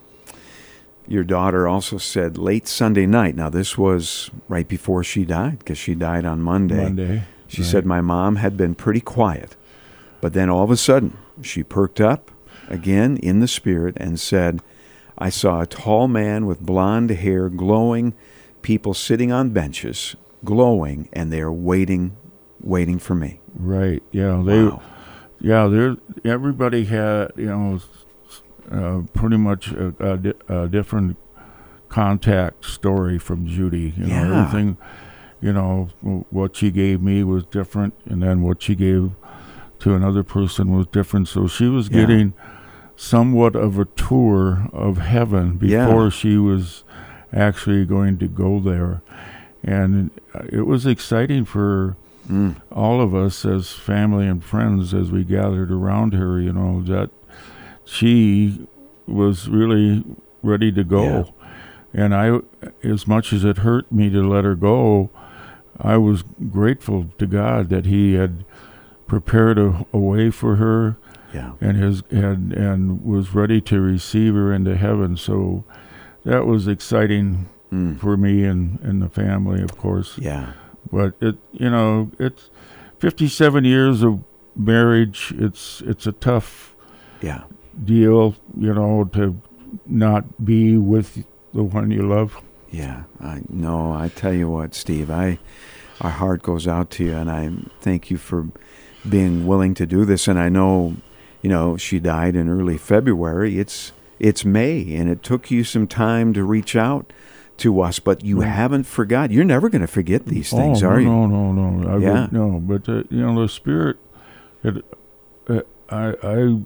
Your 1.11 1.25
daughter 1.25 1.67
also 1.67 1.97
said 1.97 2.37
late 2.37 2.69
Sunday 2.69 3.05
night. 3.05 3.35
Now, 3.35 3.49
this 3.49 3.77
was 3.77 4.31
right 4.47 4.65
before 4.65 5.03
she 5.03 5.25
died 5.25 5.59
because 5.59 5.77
she 5.77 5.93
died 5.93 6.23
on 6.23 6.41
Monday. 6.41 6.83
Monday, 6.83 7.23
She 7.49 7.63
right. 7.63 7.69
said, 7.69 7.85
My 7.85 7.99
mom 7.99 8.37
had 8.37 8.55
been 8.55 8.75
pretty 8.75 9.01
quiet, 9.01 9.57
but 10.21 10.31
then 10.31 10.49
all 10.49 10.63
of 10.63 10.71
a 10.71 10.77
sudden 10.77 11.17
she 11.41 11.63
perked 11.63 11.99
up 11.99 12.31
again 12.69 13.17
in 13.17 13.41
the 13.41 13.49
spirit 13.49 13.97
and 13.97 14.21
said, 14.21 14.61
I 15.17 15.27
saw 15.27 15.59
a 15.59 15.67
tall 15.67 16.07
man 16.07 16.45
with 16.45 16.61
blonde 16.61 17.09
hair 17.09 17.49
glowing, 17.49 18.13
people 18.61 18.93
sitting 18.93 19.33
on 19.33 19.49
benches 19.49 20.15
glowing, 20.45 21.09
and 21.11 21.29
they're 21.29 21.51
waiting, 21.51 22.15
waiting 22.61 22.99
for 22.99 23.15
me. 23.15 23.41
Right? 23.53 24.01
Yeah, 24.11 24.41
they. 24.45 24.63
Wow. 24.63 24.81
Yeah, 25.41 25.67
there. 25.67 25.97
Everybody 26.23 26.85
had 26.85 27.33
you 27.35 27.47
know, 27.47 27.81
uh, 28.71 29.01
pretty 29.13 29.37
much 29.37 29.71
a, 29.71 29.93
a, 29.99 30.17
di- 30.17 30.33
a 30.49 30.67
different 30.67 31.17
contact 31.89 32.65
story 32.65 33.17
from 33.17 33.47
Judy. 33.47 33.93
You 33.97 34.05
know, 34.07 34.13
Yeah. 34.15 34.39
everything. 34.41 34.77
You 35.41 35.53
know, 35.53 35.89
what 36.29 36.55
she 36.55 36.69
gave 36.69 37.01
me 37.01 37.23
was 37.23 37.45
different, 37.45 37.95
and 38.05 38.21
then 38.21 38.41
what 38.43 38.61
she 38.61 38.75
gave 38.75 39.11
to 39.79 39.95
another 39.95 40.21
person 40.23 40.71
was 40.75 40.85
different. 40.87 41.27
So 41.27 41.47
she 41.47 41.65
was 41.67 41.89
Yeah. 41.89 42.01
getting 42.01 42.33
somewhat 42.95 43.55
of 43.55 43.79
a 43.79 43.85
tour 43.85 44.67
of 44.71 44.99
heaven 44.99 45.57
Yeah. 45.61 45.87
before 45.87 46.11
she 46.11 46.37
was 46.37 46.83
actually 47.33 47.85
going 47.85 48.17
to 48.19 48.27
go 48.27 48.59
there, 48.59 49.01
and 49.63 50.11
it 50.49 50.67
was 50.67 50.85
exciting 50.85 51.45
for 51.45 51.95
Mm. 52.29 52.55
all 52.71 53.01
of 53.01 53.15
us 53.15 53.43
as 53.45 53.73
family 53.73 54.27
and 54.27 54.43
friends 54.43 54.93
as 54.93 55.11
we 55.11 55.23
gathered 55.23 55.71
around 55.71 56.13
her, 56.13 56.39
you 56.39 56.53
know, 56.53 56.81
that 56.83 57.09
she 57.91 58.67
was 59.07 59.49
really 59.49 60.03
ready 60.41 60.71
to 60.71 60.83
go. 60.83 61.03
Yeah. 61.03 62.03
And 62.05 62.15
I, 62.15 62.39
as 62.83 63.05
much 63.05 63.33
as 63.33 63.43
it 63.43 63.57
hurt 63.59 63.91
me 63.91 64.09
to 64.11 64.25
let 64.27 64.45
her 64.45 64.55
go, 64.55 65.09
I 65.79 65.97
was 65.97 66.23
grateful 66.49 67.07
to 67.17 67.27
God 67.27 67.67
that 67.69 67.85
He 67.85 68.13
had 68.13 68.45
prepared 69.07 69.59
a, 69.59 69.85
a 69.91 69.97
way 69.99 70.31
for 70.31 70.55
her 70.55 70.95
Yeah. 71.33 71.51
and 71.59 71.75
his 71.75 72.01
and 72.09 72.53
and 72.53 73.03
was 73.03 73.35
ready 73.35 73.59
to 73.61 73.81
receive 73.81 74.33
her 74.35 74.53
into 74.53 74.77
heaven. 74.77 75.17
So 75.17 75.63
that 76.23 76.45
was 76.45 76.67
exciting 76.67 77.49
Mm. 77.73 77.97
for 78.01 78.17
me 78.17 78.43
and, 78.43 78.79
and 78.83 79.01
the 79.01 79.07
family, 79.07 79.61
of 79.61 79.77
course 79.77 80.17
Yeah. 80.17 80.51
but 80.91 81.13
it 81.21 81.35
you 81.53 81.69
know 81.69 82.11
it's 82.19 82.49
57 82.99 83.63
years 83.63 84.03
of 84.03 84.19
marriage 84.57 85.33
it's 85.37 85.81
it's 85.87 86.05
a 86.05 86.11
tough 86.11 86.75
Yeah. 87.21 87.43
Deal 87.85 88.35
you 88.57 88.73
know 88.73 89.05
to 89.13 89.39
not 89.85 90.43
be 90.43 90.77
with 90.77 91.23
the 91.53 91.63
one 91.63 91.91
you 91.91 92.07
love 92.07 92.37
Yeah, 92.69 93.03
I 93.19 93.41
no, 93.49 93.91
I 93.93 94.07
tell 94.09 94.33
you 94.33 94.49
what, 94.49 94.73
Steve, 94.75 95.09
I 95.11 95.39
our 95.99 96.11
heart 96.11 96.41
goes 96.41 96.67
out 96.67 96.89
to 96.91 97.03
you 97.03 97.13
and 97.15 97.29
I 97.29 97.51
thank 97.81 98.09
you 98.09 98.17
for 98.17 98.47
being 99.07 99.45
willing 99.45 99.73
to 99.75 99.85
do 99.85 100.05
this 100.05 100.27
and 100.27 100.39
I 100.39 100.49
know, 100.49 100.95
you 101.41 101.49
know, 101.49 101.77
she 101.77 101.99
died 101.99 102.35
in 102.35 102.47
early 102.49 102.77
February. 102.77 103.59
It's 103.59 103.91
it's 104.19 104.45
May 104.45 104.95
and 104.95 105.09
it 105.09 105.21
took 105.23 105.49
you 105.51 105.63
some 105.63 105.87
time 105.87 106.33
to 106.33 106.43
reach 106.43 106.75
out 106.75 107.11
to 107.57 107.81
us, 107.81 107.99
but 107.99 108.23
you 108.23 108.41
haven't 108.41 108.85
forgot. 108.85 109.31
You're 109.31 109.43
never 109.45 109.69
going 109.69 109.81
to 109.81 109.87
forget 109.87 110.25
these 110.25 110.49
things, 110.49 110.81
oh, 110.83 110.87
are 110.87 110.99
no, 111.01 111.23
you? 111.25 111.27
no 111.27 111.51
no 111.51 111.69
no 111.71 111.89
I 111.89 111.97
Yeah. 111.99 112.21
would, 112.21 112.31
no 112.33 112.59
but 112.59 112.87
uh, 112.89 113.03
you 113.09 113.21
know 113.25 113.41
the 113.41 113.47
spirit 113.49 113.97
it, 114.63 114.83
uh, 115.49 115.61
I 115.89 116.15
I 116.23 116.61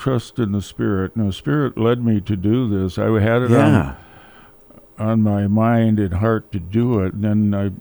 trust 0.00 0.38
in 0.38 0.52
the 0.52 0.62
spirit 0.62 1.12
the 1.14 1.32
spirit 1.32 1.76
led 1.76 2.02
me 2.04 2.20
to 2.20 2.34
do 2.36 2.68
this 2.68 2.98
I 2.98 3.04
had 3.20 3.42
it 3.42 3.52
on 3.52 3.72
Yeah. 3.72 3.94
on 4.98 5.22
my 5.22 5.46
mind 5.46 5.98
and 5.98 6.14
heart 6.14 6.50
to 6.52 6.58
do 6.60 7.00
it. 7.00 7.14
And 7.14 7.24
then 7.24 7.54
I, 7.54 7.72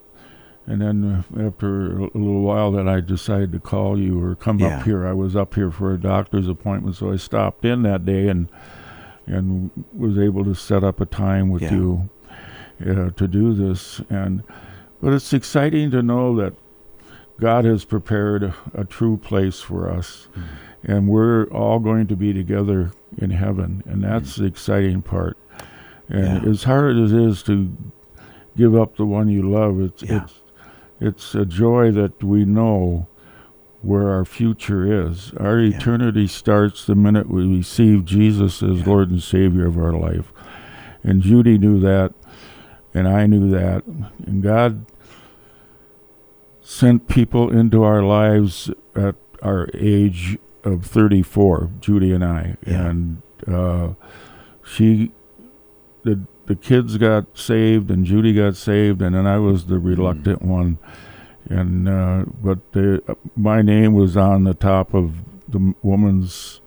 and 0.72 0.82
then 0.82 1.24
after 1.40 1.98
a 1.98 2.04
little 2.14 2.42
while, 2.42 2.72
that 2.74 2.88
I 2.88 3.00
decided 3.02 3.52
to 3.54 3.60
call 3.60 3.98
you 4.00 4.22
or 4.24 4.36
come 4.36 4.60
Yeah. 4.60 4.78
up 4.80 4.84
here. 4.84 5.06
I 5.06 5.14
was 5.14 5.36
up 5.36 5.56
here 5.56 5.72
for 5.72 5.94
a 5.94 5.98
doctor's 5.98 6.48
appointment, 6.48 6.96
so 6.96 7.12
I 7.12 7.18
stopped 7.18 7.66
in 7.66 7.82
that 7.84 8.06
day 8.06 8.28
and 8.30 8.48
and 9.28 9.70
was 9.94 10.18
able 10.18 10.44
to 10.46 10.56
set 10.56 10.84
up 10.84 11.00
a 11.02 11.06
time 11.06 11.50
with 11.50 11.62
Yeah. 11.64 11.74
you 11.74 12.10
uh, 12.88 13.10
to 13.12 13.28
do 13.28 13.54
this. 13.54 14.02
And 14.10 14.44
but 15.02 15.12
it's 15.14 15.34
exciting 15.34 15.92
to 15.92 16.02
know 16.02 16.36
that 16.38 16.54
God 17.40 17.66
has 17.66 17.86
prepared 17.86 18.54
a, 18.74 18.84
true 18.84 19.18
place 19.18 19.62
for 19.62 19.90
us. 19.90 20.28
Hmm. 20.34 20.42
And 20.84 21.08
we're 21.08 21.46
all 21.46 21.80
going 21.80 22.08
to 22.08 22.16
be 22.16 22.34
together 22.34 22.92
in 23.18 23.32
heaven, 23.32 23.84
and 23.86 24.04
that's 24.04 24.36
hmm. 24.36 24.44
the 24.44 24.48
exciting 24.48 25.02
part. 25.02 25.38
And 26.08 26.44
Yeah. 26.44 26.50
as 26.50 26.64
hard 26.64 26.98
as 26.98 27.12
it 27.12 27.22
is 27.22 27.44
to 27.44 27.72
give 28.58 28.76
up 28.76 28.98
the 28.98 29.06
one 29.06 29.30
you 29.30 29.50
love, 29.50 29.80
it's 29.80 30.04
Yeah. 30.04 30.24
it's 30.24 30.42
it's 31.02 31.34
a 31.34 31.46
joy 31.46 31.92
that 31.92 32.22
we 32.22 32.44
know 32.44 33.08
where 33.82 34.10
our 34.10 34.26
future 34.26 35.08
is. 35.08 35.32
Our 35.38 35.60
Yeah. 35.60 35.78
eternity 35.78 36.28
starts 36.28 36.86
the 36.86 36.96
minute 36.96 37.30
we 37.30 37.58
receive 37.58 38.04
Jesus 38.04 38.62
as. 38.62 38.86
Lord 38.86 39.10
and 39.10 39.24
Savior 39.24 39.66
of 39.66 39.78
our 39.78 39.94
life. 39.94 40.34
And 41.02 41.22
Judy 41.22 41.58
knew 41.58 41.80
that, 41.80 42.14
and 42.94 43.08
I 43.08 43.28
knew 43.28 43.50
that. 43.52 43.84
And 44.26 44.44
God 44.44 44.86
sent 46.70 47.08
people 47.08 47.50
into 47.50 47.82
our 47.82 48.04
lives 48.04 48.70
at 48.96 49.16
our 49.42 49.68
age 49.74 50.38
of 50.64 50.86
34, 50.86 51.72
Judy 51.80 52.12
and 52.12 52.24
I. 52.24 52.58
Yeah. 52.64 52.86
And 52.90 53.22
uh, 53.48 53.94
she, 54.64 55.12
the, 56.04 56.20
the 56.46 56.56
kids 56.56 56.98
got 56.98 57.36
saved, 57.36 57.90
and 57.90 58.06
Judy 58.06 58.34
got 58.34 58.56
saved, 58.56 59.02
and 59.02 59.16
then 59.16 59.26
I 59.26 59.40
was 59.40 59.66
the 59.66 59.80
reluctant 59.80 60.44
one. 60.44 60.78
And 61.50 61.90
uh, 61.90 62.26
but 62.40 62.60
the, 62.74 63.18
my 63.36 63.64
name 63.64 63.94
was 63.94 64.16
on 64.16 64.44
the 64.44 64.54
top 64.54 64.94
of 64.94 65.16
the 65.48 65.74
woman's 65.82 66.62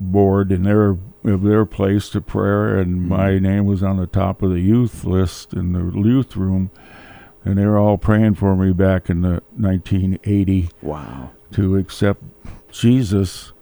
board 0.00 0.50
in 0.50 0.62
their 0.62 0.96
of 1.24 1.42
their 1.42 1.66
place 1.66 2.08
to 2.10 2.22
prayer, 2.22 2.78
and 2.78 3.02
Mhm. 3.02 3.08
my 3.08 3.38
name 3.38 3.66
was 3.66 3.82
on 3.82 3.98
the 3.98 4.06
top 4.06 4.40
of 4.42 4.50
the 4.50 4.60
youth 4.60 5.04
list 5.04 5.52
in 5.52 5.72
the 5.74 5.84
youth 6.00 6.34
room, 6.36 6.70
and 7.44 7.58
they 7.58 7.64
were 7.66 7.78
all 7.78 7.98
praying 7.98 8.34
for 8.34 8.54
me 8.56 8.72
back 8.72 9.08
in 9.10 9.22
the 9.22 9.42
1980 9.56 10.68
Wow. 10.82 11.30
to 11.52 11.76
accept 11.76 12.22
Jesus, 12.70 13.52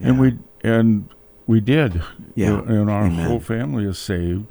and 0.00 0.18
we 0.20 0.38
and 0.62 1.08
we 1.46 1.60
did, 1.60 2.00
Yeah. 2.34 2.60
and 2.66 2.88
our 2.90 3.04
Amen. 3.06 3.26
whole 3.28 3.40
family 3.40 3.84
is 3.84 3.98
saved, 3.98 4.46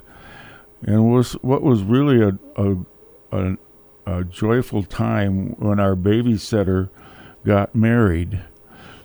and 0.86 1.12
was 1.12 1.34
what 1.42 1.62
was 1.64 1.84
really 1.84 2.22
a 2.22 2.38
a, 2.62 2.78
a 3.32 3.58
a 4.06 4.24
joyful 4.26 4.84
time 4.84 5.56
when 5.60 5.80
our 5.80 5.96
babysitter 5.96 6.90
got 7.46 7.74
married. 7.74 8.42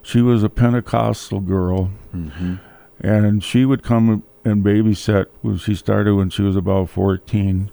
She 0.02 0.20
was 0.22 0.42
a 0.42 0.48
Pentecostal 0.48 1.40
girl, 1.40 1.90
hmm 2.12 2.54
and 3.00 3.44
she 3.44 3.64
would 3.64 3.84
come 3.84 4.24
and 4.44 4.64
babysit 4.64 5.26
when 5.42 5.56
she 5.56 5.74
started 5.76 6.14
when 6.16 6.30
she 6.30 6.42
was 6.42 6.56
about 6.56 6.88
14 6.90 7.70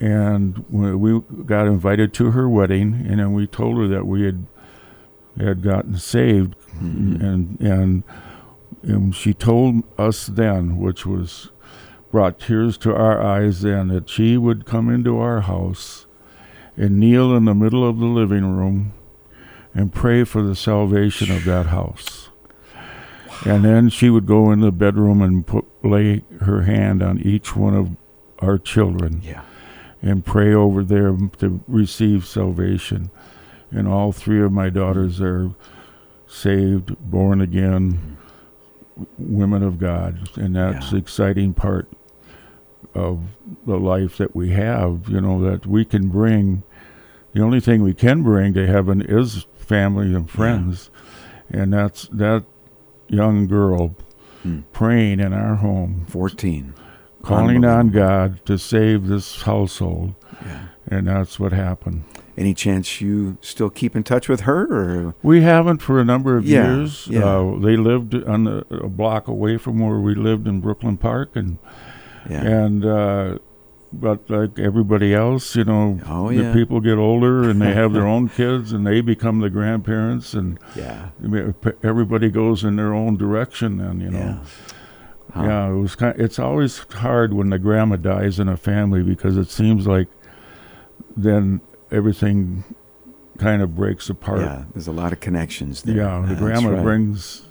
and 0.00 0.64
we 0.68 1.20
got 1.44 1.66
invited 1.66 2.12
to 2.14 2.30
her 2.30 2.48
wedding, 2.48 3.04
and 3.08 3.18
then 3.18 3.32
we 3.32 3.46
told 3.46 3.76
her 3.78 3.88
that 3.88 4.06
we 4.06 4.24
had 4.24 4.46
had 5.38 5.62
gotten 5.62 5.96
saved, 5.96 6.56
mm-hmm. 6.74 7.24
and, 7.24 7.60
and 7.60 8.02
and 8.82 9.14
she 9.14 9.34
told 9.34 9.82
us 9.98 10.26
then, 10.26 10.78
which 10.78 11.04
was 11.04 11.50
brought 12.10 12.38
tears 12.38 12.78
to 12.78 12.94
our 12.94 13.20
eyes 13.20 13.62
then, 13.62 13.88
that 13.88 14.08
she 14.08 14.36
would 14.36 14.66
come 14.66 14.88
into 14.88 15.18
our 15.18 15.42
house 15.42 16.06
and 16.76 16.98
kneel 16.98 17.34
in 17.36 17.44
the 17.44 17.54
middle 17.54 17.86
of 17.86 17.98
the 17.98 18.06
living 18.06 18.44
room 18.56 18.92
and 19.74 19.92
pray 19.92 20.24
for 20.24 20.42
the 20.42 20.54
salvation 20.56 21.30
of 21.30 21.44
that 21.44 21.66
house. 21.66 22.30
And 23.44 23.64
then 23.64 23.88
she 23.88 24.10
would 24.10 24.26
go 24.26 24.50
in 24.50 24.60
the 24.60 24.72
bedroom 24.72 25.22
and 25.22 25.46
put, 25.46 25.64
lay 25.84 26.24
her 26.40 26.62
hand 26.62 27.02
on 27.02 27.20
each 27.20 27.54
one 27.54 27.74
of 27.74 27.90
our 28.40 28.58
children 28.58 29.20
yeah. 29.22 29.42
And 30.02 30.24
pray 30.24 30.54
over 30.54 30.84
them 30.84 31.30
to 31.38 31.60
receive 31.66 32.26
salvation. 32.26 33.10
And 33.70 33.88
all 33.88 34.12
three 34.12 34.42
of 34.42 34.52
my 34.52 34.70
daughters 34.70 35.20
are 35.20 35.50
saved, 36.26 36.96
born 36.98 37.40
again, 37.40 38.16
women 39.18 39.62
of 39.62 39.78
God. 39.78 40.30
And 40.36 40.56
that's 40.56 40.86
yeah. 40.86 40.90
the 40.92 40.96
exciting 40.96 41.54
part 41.54 41.88
of 42.94 43.20
the 43.66 43.78
life 43.78 44.16
that 44.18 44.34
we 44.34 44.50
have, 44.50 45.08
you 45.08 45.20
know, 45.20 45.40
that 45.42 45.66
we 45.66 45.84
can 45.84 46.08
bring. 46.08 46.62
The 47.32 47.42
only 47.42 47.60
thing 47.60 47.82
we 47.82 47.94
can 47.94 48.22
bring 48.22 48.54
to 48.54 48.66
heaven 48.66 49.02
is 49.02 49.46
family 49.56 50.14
and 50.14 50.28
friends. 50.30 50.90
Yeah. 51.50 51.60
And 51.60 51.72
that's 51.72 52.08
that 52.08 52.44
young 53.08 53.46
girl 53.46 53.96
hmm. 54.42 54.60
praying 54.72 55.20
in 55.20 55.32
our 55.32 55.56
home. 55.56 56.06
14. 56.08 56.74
Calling 57.22 57.64
on 57.64 57.88
God 57.88 58.44
to 58.46 58.58
save 58.58 59.06
this 59.06 59.42
household. 59.42 60.14
Yeah. 60.44 60.68
And 60.90 61.08
that's 61.08 61.38
what 61.38 61.52
happened. 61.52 62.04
Any 62.36 62.54
chance 62.54 63.00
you 63.00 63.36
still 63.40 63.68
keep 63.68 63.96
in 63.96 64.04
touch 64.04 64.28
with 64.28 64.42
her? 64.42 64.62
Or? 64.72 65.14
We 65.22 65.42
haven't 65.42 65.82
for 65.82 65.98
a 66.00 66.04
number 66.04 66.36
of 66.36 66.46
yeah, 66.46 66.76
years. 66.76 67.08
Yeah. 67.08 67.24
Uh, 67.24 67.58
they 67.58 67.76
lived 67.76 68.14
on 68.14 68.44
the, 68.44 68.64
a 68.70 68.88
block 68.88 69.26
away 69.26 69.58
from 69.58 69.80
where 69.80 69.98
we 69.98 70.14
lived 70.14 70.46
in 70.46 70.60
Brooklyn 70.60 70.96
Park, 70.96 71.34
and 71.34 71.58
yeah. 72.30 72.42
and 72.42 72.84
uh, 72.84 73.38
but 73.92 74.28
like 74.30 74.58
everybody 74.58 75.14
else, 75.14 75.56
you 75.56 75.64
know, 75.64 76.00
oh, 76.06 76.30
yeah. 76.30 76.42
the 76.42 76.52
people 76.52 76.80
get 76.80 76.98
older 76.98 77.48
and 77.48 77.60
they 77.60 77.72
have 77.74 77.92
their 77.92 78.06
own 78.14 78.28
kids 78.28 78.72
and 78.72 78.86
they 78.86 79.00
become 79.00 79.40
the 79.40 79.50
grandparents 79.50 80.34
and 80.34 80.58
yeah, 80.76 81.10
everybody 81.82 82.30
goes 82.30 82.64
in 82.64 82.76
their 82.76 82.94
own 82.94 83.16
direction. 83.16 83.78
Then 83.78 84.00
you 84.00 84.10
know, 84.10 84.18
yeah, 84.18 84.44
huh. 85.32 85.42
yeah 85.42 85.68
it 85.70 85.76
was 85.76 85.94
kind. 85.94 86.14
Of, 86.14 86.20
it's 86.20 86.38
always 86.38 86.78
hard 86.78 87.32
when 87.34 87.50
the 87.50 87.58
grandma 87.58 87.96
dies 87.96 88.38
in 88.38 88.48
a 88.48 88.56
family 88.56 89.02
because 89.02 89.36
it 89.36 89.50
seems 89.50 89.86
like 89.86 90.08
then 91.16 91.60
everything 91.90 92.64
kind 93.38 93.62
of 93.62 93.74
breaks 93.76 94.10
apart. 94.10 94.40
Yeah, 94.40 94.64
there's 94.74 94.88
a 94.88 94.92
lot 94.92 95.12
of 95.12 95.20
connections 95.20 95.82
there. 95.82 95.96
Yeah, 95.96 96.24
the 96.28 96.34
grandma 96.34 96.70
right. 96.70 96.82
brings 96.82 97.42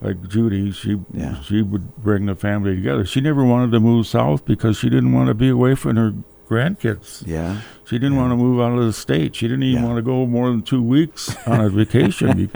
like 0.00 0.28
Judy, 0.28 0.72
she 0.72 1.00
yeah. 1.12 1.40
she 1.40 1.62
would 1.62 1.96
bring 1.96 2.26
the 2.26 2.34
family 2.34 2.76
together. 2.76 3.04
She 3.04 3.20
never 3.20 3.44
wanted 3.44 3.72
to 3.72 3.80
move 3.80 4.06
south 4.06 4.44
because 4.44 4.76
she 4.76 4.90
didn't 4.90 5.12
want 5.12 5.28
to 5.28 5.34
be 5.34 5.48
away 5.48 5.74
from 5.74 5.96
her 5.96 6.14
grandkids. 6.48 7.26
Yeah. 7.26 7.60
She 7.84 7.98
didn't 7.98 8.14
yeah. 8.14 8.20
want 8.20 8.32
to 8.32 8.36
move 8.36 8.60
out 8.60 8.78
of 8.78 8.84
the 8.84 8.92
state. 8.92 9.36
She 9.36 9.48
didn't 9.48 9.64
even 9.64 9.82
yeah. 9.82 9.88
want 9.88 9.98
to 9.98 10.02
go 10.02 10.26
more 10.26 10.50
than 10.50 10.62
two 10.62 10.82
weeks 10.82 11.34
on 11.46 11.60
a 11.60 11.68
vacation, 11.68 12.38
you 12.38 12.50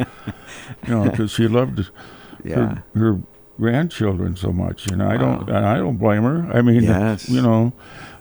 know, 0.88 1.10
because 1.10 1.30
she 1.30 1.48
loved 1.48 1.90
yeah. 2.44 2.54
her, 2.54 2.84
her, 2.94 3.20
grandchildren 3.60 4.34
so 4.34 4.50
much. 4.50 4.86
And 4.86 5.02
I 5.02 5.16
don't, 5.16 5.48
and 5.48 5.66
I 5.66 5.76
don't 5.76 5.98
blame 5.98 6.22
her. 6.22 6.50
I 6.52 6.62
mean, 6.62 6.82
yes. 6.82 7.28
you 7.28 7.42
know, 7.42 7.72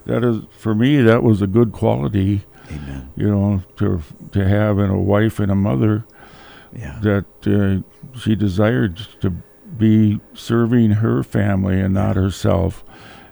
that 0.05 0.24
is 0.24 0.43
for 0.51 0.75
me. 0.75 1.01
That 1.01 1.24
was 1.24 1.41
a 1.41 1.48
good 1.48 1.72
quality. 1.72 2.41
Amen. 2.69 3.12
You 3.15 3.29
know, 3.29 3.63
to 3.77 4.01
to 4.34 4.48
have 4.48 4.77
in 4.77 4.89
a 4.89 5.00
wife 5.00 5.39
and 5.39 5.51
a 5.51 5.55
mother. 5.55 6.05
Yeah. 6.72 7.00
That 7.01 7.25
uh, 7.48 8.19
she 8.19 8.36
desired 8.36 8.97
to 9.21 9.32
be 9.78 10.19
serving 10.34 10.91
her 10.91 11.23
family 11.23 11.80
and 11.80 11.93
not 11.93 12.15
herself. 12.15 12.84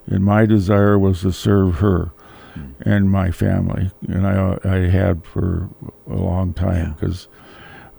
And 0.07 0.23
my 0.23 0.45
desire 0.45 0.97
was 0.97 1.21
to 1.21 1.31
serve 1.31 1.75
her 1.75 2.11
mm. 2.55 2.73
and 2.81 3.11
my 3.11 3.31
family. 3.31 3.91
And 4.07 4.25
I, 4.25 4.57
I 4.63 4.75
had 4.89 5.25
for 5.25 5.69
a 6.09 6.15
long 6.15 6.53
time 6.53 6.93
because 6.93 7.27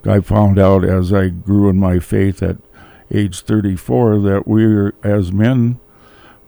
yeah. 0.04 0.14
I 0.14 0.20
found 0.20 0.58
out 0.58 0.84
as 0.84 1.12
I 1.12 1.28
grew 1.28 1.68
in 1.68 1.78
my 1.78 1.98
faith 1.98 2.42
at 2.42 2.56
age 3.10 3.40
34 3.42 4.18
that 4.20 4.46
we, 4.46 4.64
are, 4.64 4.94
as 5.02 5.32
men, 5.32 5.80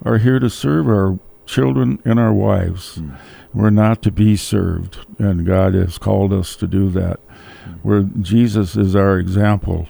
are 0.05 0.19
here 0.19 0.39
to 0.39 0.51
serve 0.51 0.89
our 0.89 1.19
children 1.47 2.01
and 2.05 2.19
our 2.19 2.33
wives. 2.33 2.97
Mm. 2.97 3.19
We're 3.53 3.71
not 3.71 4.03
to 4.03 4.13
be 4.13 4.37
served, 4.37 4.99
and 5.19 5.45
God 5.45 5.75
has 5.75 5.99
called 5.99 6.33
us 6.33 6.55
to 6.57 6.67
do 6.67 6.89
that. 6.91 7.21
Mm. 7.65 7.79
Where 7.83 8.03
Jesus 8.03 8.77
is 8.77 8.95
our 8.95 9.19
example 9.19 9.89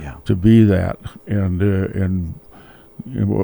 yeah. 0.00 0.16
to 0.24 0.36
be 0.36 0.64
that. 0.64 0.98
And 1.26 1.62
uh, 1.62 1.88
and 1.98 2.38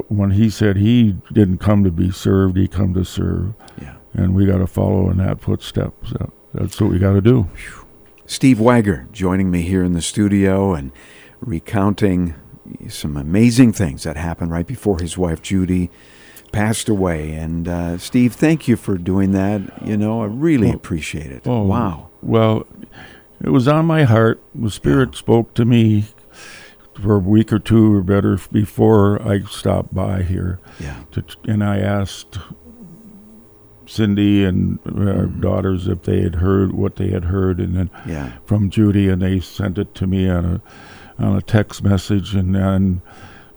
when 0.09 0.31
he 0.31 0.49
said 0.49 0.77
he 0.77 1.17
didn't 1.31 1.59
come 1.59 1.83
to 1.83 1.91
be 1.91 2.11
served, 2.11 2.57
he 2.57 2.67
come 2.67 2.93
to 2.93 3.05
serve. 3.05 3.53
Yeah. 3.81 3.95
And 4.13 4.35
we 4.35 4.45
got 4.45 4.59
to 4.59 4.67
follow 4.67 5.09
in 5.09 5.17
that 5.17 5.41
footsteps. 5.41 6.13
That's 6.53 6.79
what 6.79 6.91
we 6.91 6.99
got 6.99 7.13
to 7.13 7.21
do. 7.21 7.49
Steve 8.25 8.59
Wager 8.59 9.07
joining 9.11 9.51
me 9.51 9.61
here 9.61 9.83
in 9.83 9.93
the 9.93 10.01
studio 10.01 10.73
and 10.73 10.91
recounting 11.41 12.35
some 12.89 13.17
amazing 13.17 13.73
things 13.73 14.03
that 14.03 14.17
happened 14.17 14.51
right 14.51 14.67
before 14.67 14.99
his 14.99 15.17
wife 15.17 15.41
Judy 15.41 15.89
passed 16.51 16.89
away. 16.89 17.33
And 17.33 17.67
uh, 17.67 17.97
Steve, 17.97 18.33
thank 18.33 18.67
you 18.67 18.75
for 18.75 18.97
doing 18.97 19.31
that. 19.31 19.85
You 19.85 19.97
know, 19.97 20.21
I 20.21 20.25
really 20.25 20.69
oh, 20.71 20.75
appreciate 20.75 21.31
it. 21.31 21.43
Oh, 21.45 21.63
wow. 21.63 22.09
Well, 22.21 22.65
it 23.41 23.49
was 23.49 23.67
on 23.67 23.85
my 23.85 24.03
heart. 24.03 24.41
The 24.53 24.71
Spirit 24.71 25.09
yeah. 25.11 25.19
spoke 25.19 25.53
to 25.55 25.65
me 25.65 26.05
for 27.01 27.15
a 27.15 27.19
week 27.19 27.51
or 27.51 27.59
two 27.59 27.93
or 27.93 28.01
better 28.01 28.39
before 28.51 29.21
I 29.21 29.41
stopped 29.41 29.93
by 29.93 30.23
here. 30.23 30.59
Yeah. 30.79 31.03
To, 31.11 31.23
and 31.45 31.63
I 31.63 31.79
asked 31.79 32.39
Cindy 33.85 34.43
and 34.43 34.79
our 34.85 35.25
mm-hmm. 35.27 35.41
daughters 35.41 35.87
if 35.87 36.03
they 36.03 36.21
had 36.21 36.35
heard 36.35 36.73
what 36.73 36.95
they 36.95 37.09
had 37.09 37.25
heard, 37.25 37.59
and 37.59 37.75
then 37.75 37.91
yeah. 38.07 38.37
from 38.45 38.69
Judy, 38.69 39.09
and 39.09 39.21
they 39.21 39.39
sent 39.39 39.77
it 39.77 39.93
to 39.95 40.07
me 40.07 40.29
on 40.29 40.45
a 40.45 40.61
on 41.17 41.35
a 41.35 41.41
text 41.41 41.83
message, 41.83 42.35
and 42.35 42.55
then 42.55 43.01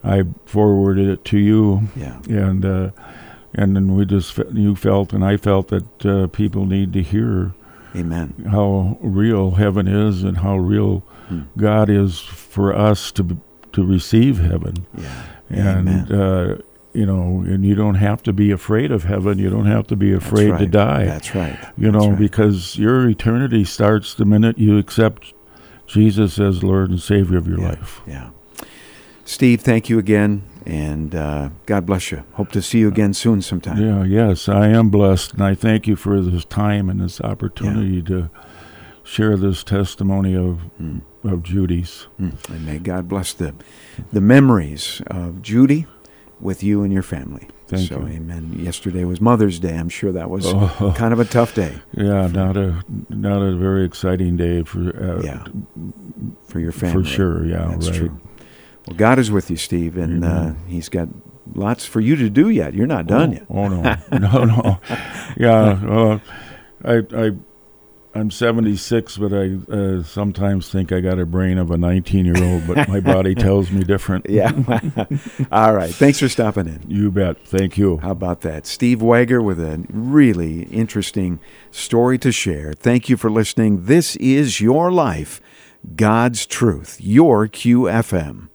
I 0.03 0.23
forwarded 0.45 1.07
it 1.07 1.25
to 1.25 1.37
you. 1.37 1.89
Yeah. 1.95 2.19
And 2.27 2.65
uh, 2.65 2.91
and 3.53 3.75
then 3.75 3.95
we 3.95 4.05
just 4.05 4.37
you 4.53 4.75
felt 4.75 5.13
and 5.13 5.23
I 5.25 5.37
felt 5.37 5.69
that 5.69 6.05
uh, 6.05 6.27
people 6.27 6.65
need 6.65 6.93
to 6.93 7.01
hear. 7.01 7.53
Amen. 7.95 8.47
How 8.51 8.97
real 9.01 9.51
heaven 9.51 9.87
is 9.87 10.23
and 10.23 10.37
how 10.37 10.57
real 10.57 10.99
hmm. 11.27 11.41
God 11.57 11.89
is 11.89 12.19
for 12.19 12.75
us 12.75 13.11
to 13.13 13.39
to 13.73 13.85
receive 13.85 14.39
heaven. 14.39 14.85
Yeah. 14.97 15.25
And 15.49 16.11
uh, 16.11 16.57
you 16.93 17.05
know, 17.05 17.43
and 17.45 17.65
you 17.65 17.75
don't 17.75 17.95
have 17.95 18.23
to 18.23 18.33
be 18.33 18.51
afraid 18.51 18.91
of 18.91 19.03
heaven. 19.03 19.37
You 19.39 19.49
don't 19.49 19.65
have 19.65 19.87
to 19.87 19.95
be 19.95 20.13
afraid 20.13 20.51
right. 20.51 20.59
to 20.59 20.65
die. 20.67 21.05
That's 21.05 21.33
right. 21.35 21.57
You 21.77 21.91
know, 21.91 22.09
right. 22.09 22.19
because 22.19 22.77
your 22.77 23.09
eternity 23.09 23.63
starts 23.63 24.13
the 24.13 24.25
minute 24.25 24.57
you 24.57 24.77
accept 24.77 25.33
Jesus 25.89 26.39
as 26.39 26.63
Lord 26.63 26.91
and 26.91 27.01
Savior 27.01 27.37
of 27.37 27.47
your 27.47 27.59
yeah. 27.59 27.69
life. 27.69 28.01
Yeah. 28.05 28.29
Steve, 29.25 29.61
thank 29.61 29.89
you 29.89 29.99
again, 29.99 30.43
and 30.65 31.13
uh, 31.13 31.49
God 31.65 31.85
bless 31.85 32.11
you. 32.11 32.23
Hope 32.33 32.51
to 32.51 32.61
see 32.61 32.79
you 32.79 32.87
again 32.87 33.13
soon 33.13 33.41
sometime. 33.41 33.77
Yeah, 33.77 34.03
yes, 34.03 34.49
I 34.49 34.67
am 34.69 34.89
blessed, 34.89 35.33
and 35.33 35.43
I 35.43 35.53
thank 35.53 35.87
you 35.87 35.95
for 35.95 36.21
this 36.21 36.45
time 36.45 36.89
and 36.89 36.99
this 36.99 37.21
opportunity 37.21 37.97
yeah. 37.97 38.03
to 38.03 38.29
share 39.03 39.37
this 39.37 39.63
testimony 39.63 40.35
of 40.35 40.61
mm. 40.81 41.01
of 41.23 41.43
Judy's. 41.43 42.07
Mm. 42.19 42.49
And 42.49 42.65
may 42.65 42.79
God 42.79 43.07
bless 43.07 43.33
the 43.33 43.53
the 44.11 44.21
memories 44.21 45.01
of 45.07 45.41
Judy 45.41 45.85
with 46.39 46.63
you 46.63 46.83
and 46.83 46.91
your 46.91 47.03
family. 47.03 47.49
Thank 47.69 47.87
so, 47.87 47.99
you. 47.99 48.07
amen. 48.07 48.55
Yesterday 48.57 49.03
was 49.03 49.21
Mother's 49.21 49.59
Day. 49.59 49.77
I'm 49.77 49.89
sure 49.89 50.11
that 50.11 50.27
was 50.31 50.47
oh. 50.47 50.93
kind 50.97 51.13
of 51.13 51.19
a 51.19 51.25
tough 51.25 51.53
day. 51.53 51.75
Yeah, 51.91 52.25
not 52.25 52.57
a 52.57 52.83
not 53.09 53.43
a 53.43 53.55
very 53.55 53.85
exciting 53.85 54.37
day 54.37 54.63
for 54.63 54.79
uh, 54.79 55.21
yeah 55.21 55.45
for 56.45 56.59
your 56.59 56.71
family. 56.71 57.03
For 57.03 57.07
sure, 57.07 57.45
yeah, 57.45 57.67
That's 57.69 57.89
right. 57.89 57.97
True. 57.97 58.21
Well, 58.87 58.97
God 58.97 59.19
is 59.19 59.29
with 59.29 59.51
you, 59.51 59.57
Steve, 59.57 59.97
and 59.97 60.25
uh, 60.25 60.53
He's 60.67 60.89
got 60.89 61.09
lots 61.53 61.85
for 61.85 61.99
you 61.99 62.15
to 62.15 62.29
do 62.29 62.49
yet. 62.49 62.73
You're 62.73 62.87
not 62.87 63.05
done 63.05 63.29
oh, 63.29 63.33
yet. 63.33 63.45
Oh 63.49 63.67
no, 63.67 63.97
no, 64.17 64.43
no. 64.45 64.79
Yeah, 65.37 65.59
uh, 65.89 66.19
I 66.83 67.03
I 67.15 67.31
I'm 68.19 68.31
76, 68.31 69.17
but 69.17 69.33
I 69.33 69.57
uh, 69.71 70.03
sometimes 70.03 70.69
think 70.69 70.91
I 70.91 70.99
got 70.99 71.19
a 71.19 71.25
brain 71.25 71.57
of 71.57 71.71
a 71.71 71.77
19 71.77 72.25
year 72.25 72.43
old, 72.43 72.67
but 72.67 72.89
my 72.89 72.99
body 72.99 73.33
tells 73.47 73.71
me 73.71 73.83
different. 73.83 74.29
Yeah. 74.29 74.51
All 75.51 75.73
right. 75.73 75.93
Thanks 75.93 76.19
for 76.19 76.27
stopping 76.27 76.67
in. 76.67 76.83
You 76.87 77.11
bet. 77.11 77.45
Thank 77.47 77.77
you. 77.77 77.97
How 77.97 78.11
about 78.11 78.41
that? 78.41 78.65
Steve 78.65 79.01
Wager 79.01 79.41
with 79.41 79.59
a 79.59 79.85
really 79.89 80.63
interesting 80.63 81.39
story 81.71 82.17
to 82.19 82.31
share. 82.31 82.73
Thank 82.73 83.07
you 83.07 83.15
for 83.15 83.29
listening. 83.29 83.85
This 83.85 84.15
is 84.17 84.59
your 84.59 84.91
life, 84.91 85.39
God's 85.95 86.45
truth, 86.45 86.97
your 86.99 87.47
QFM. 87.47 88.49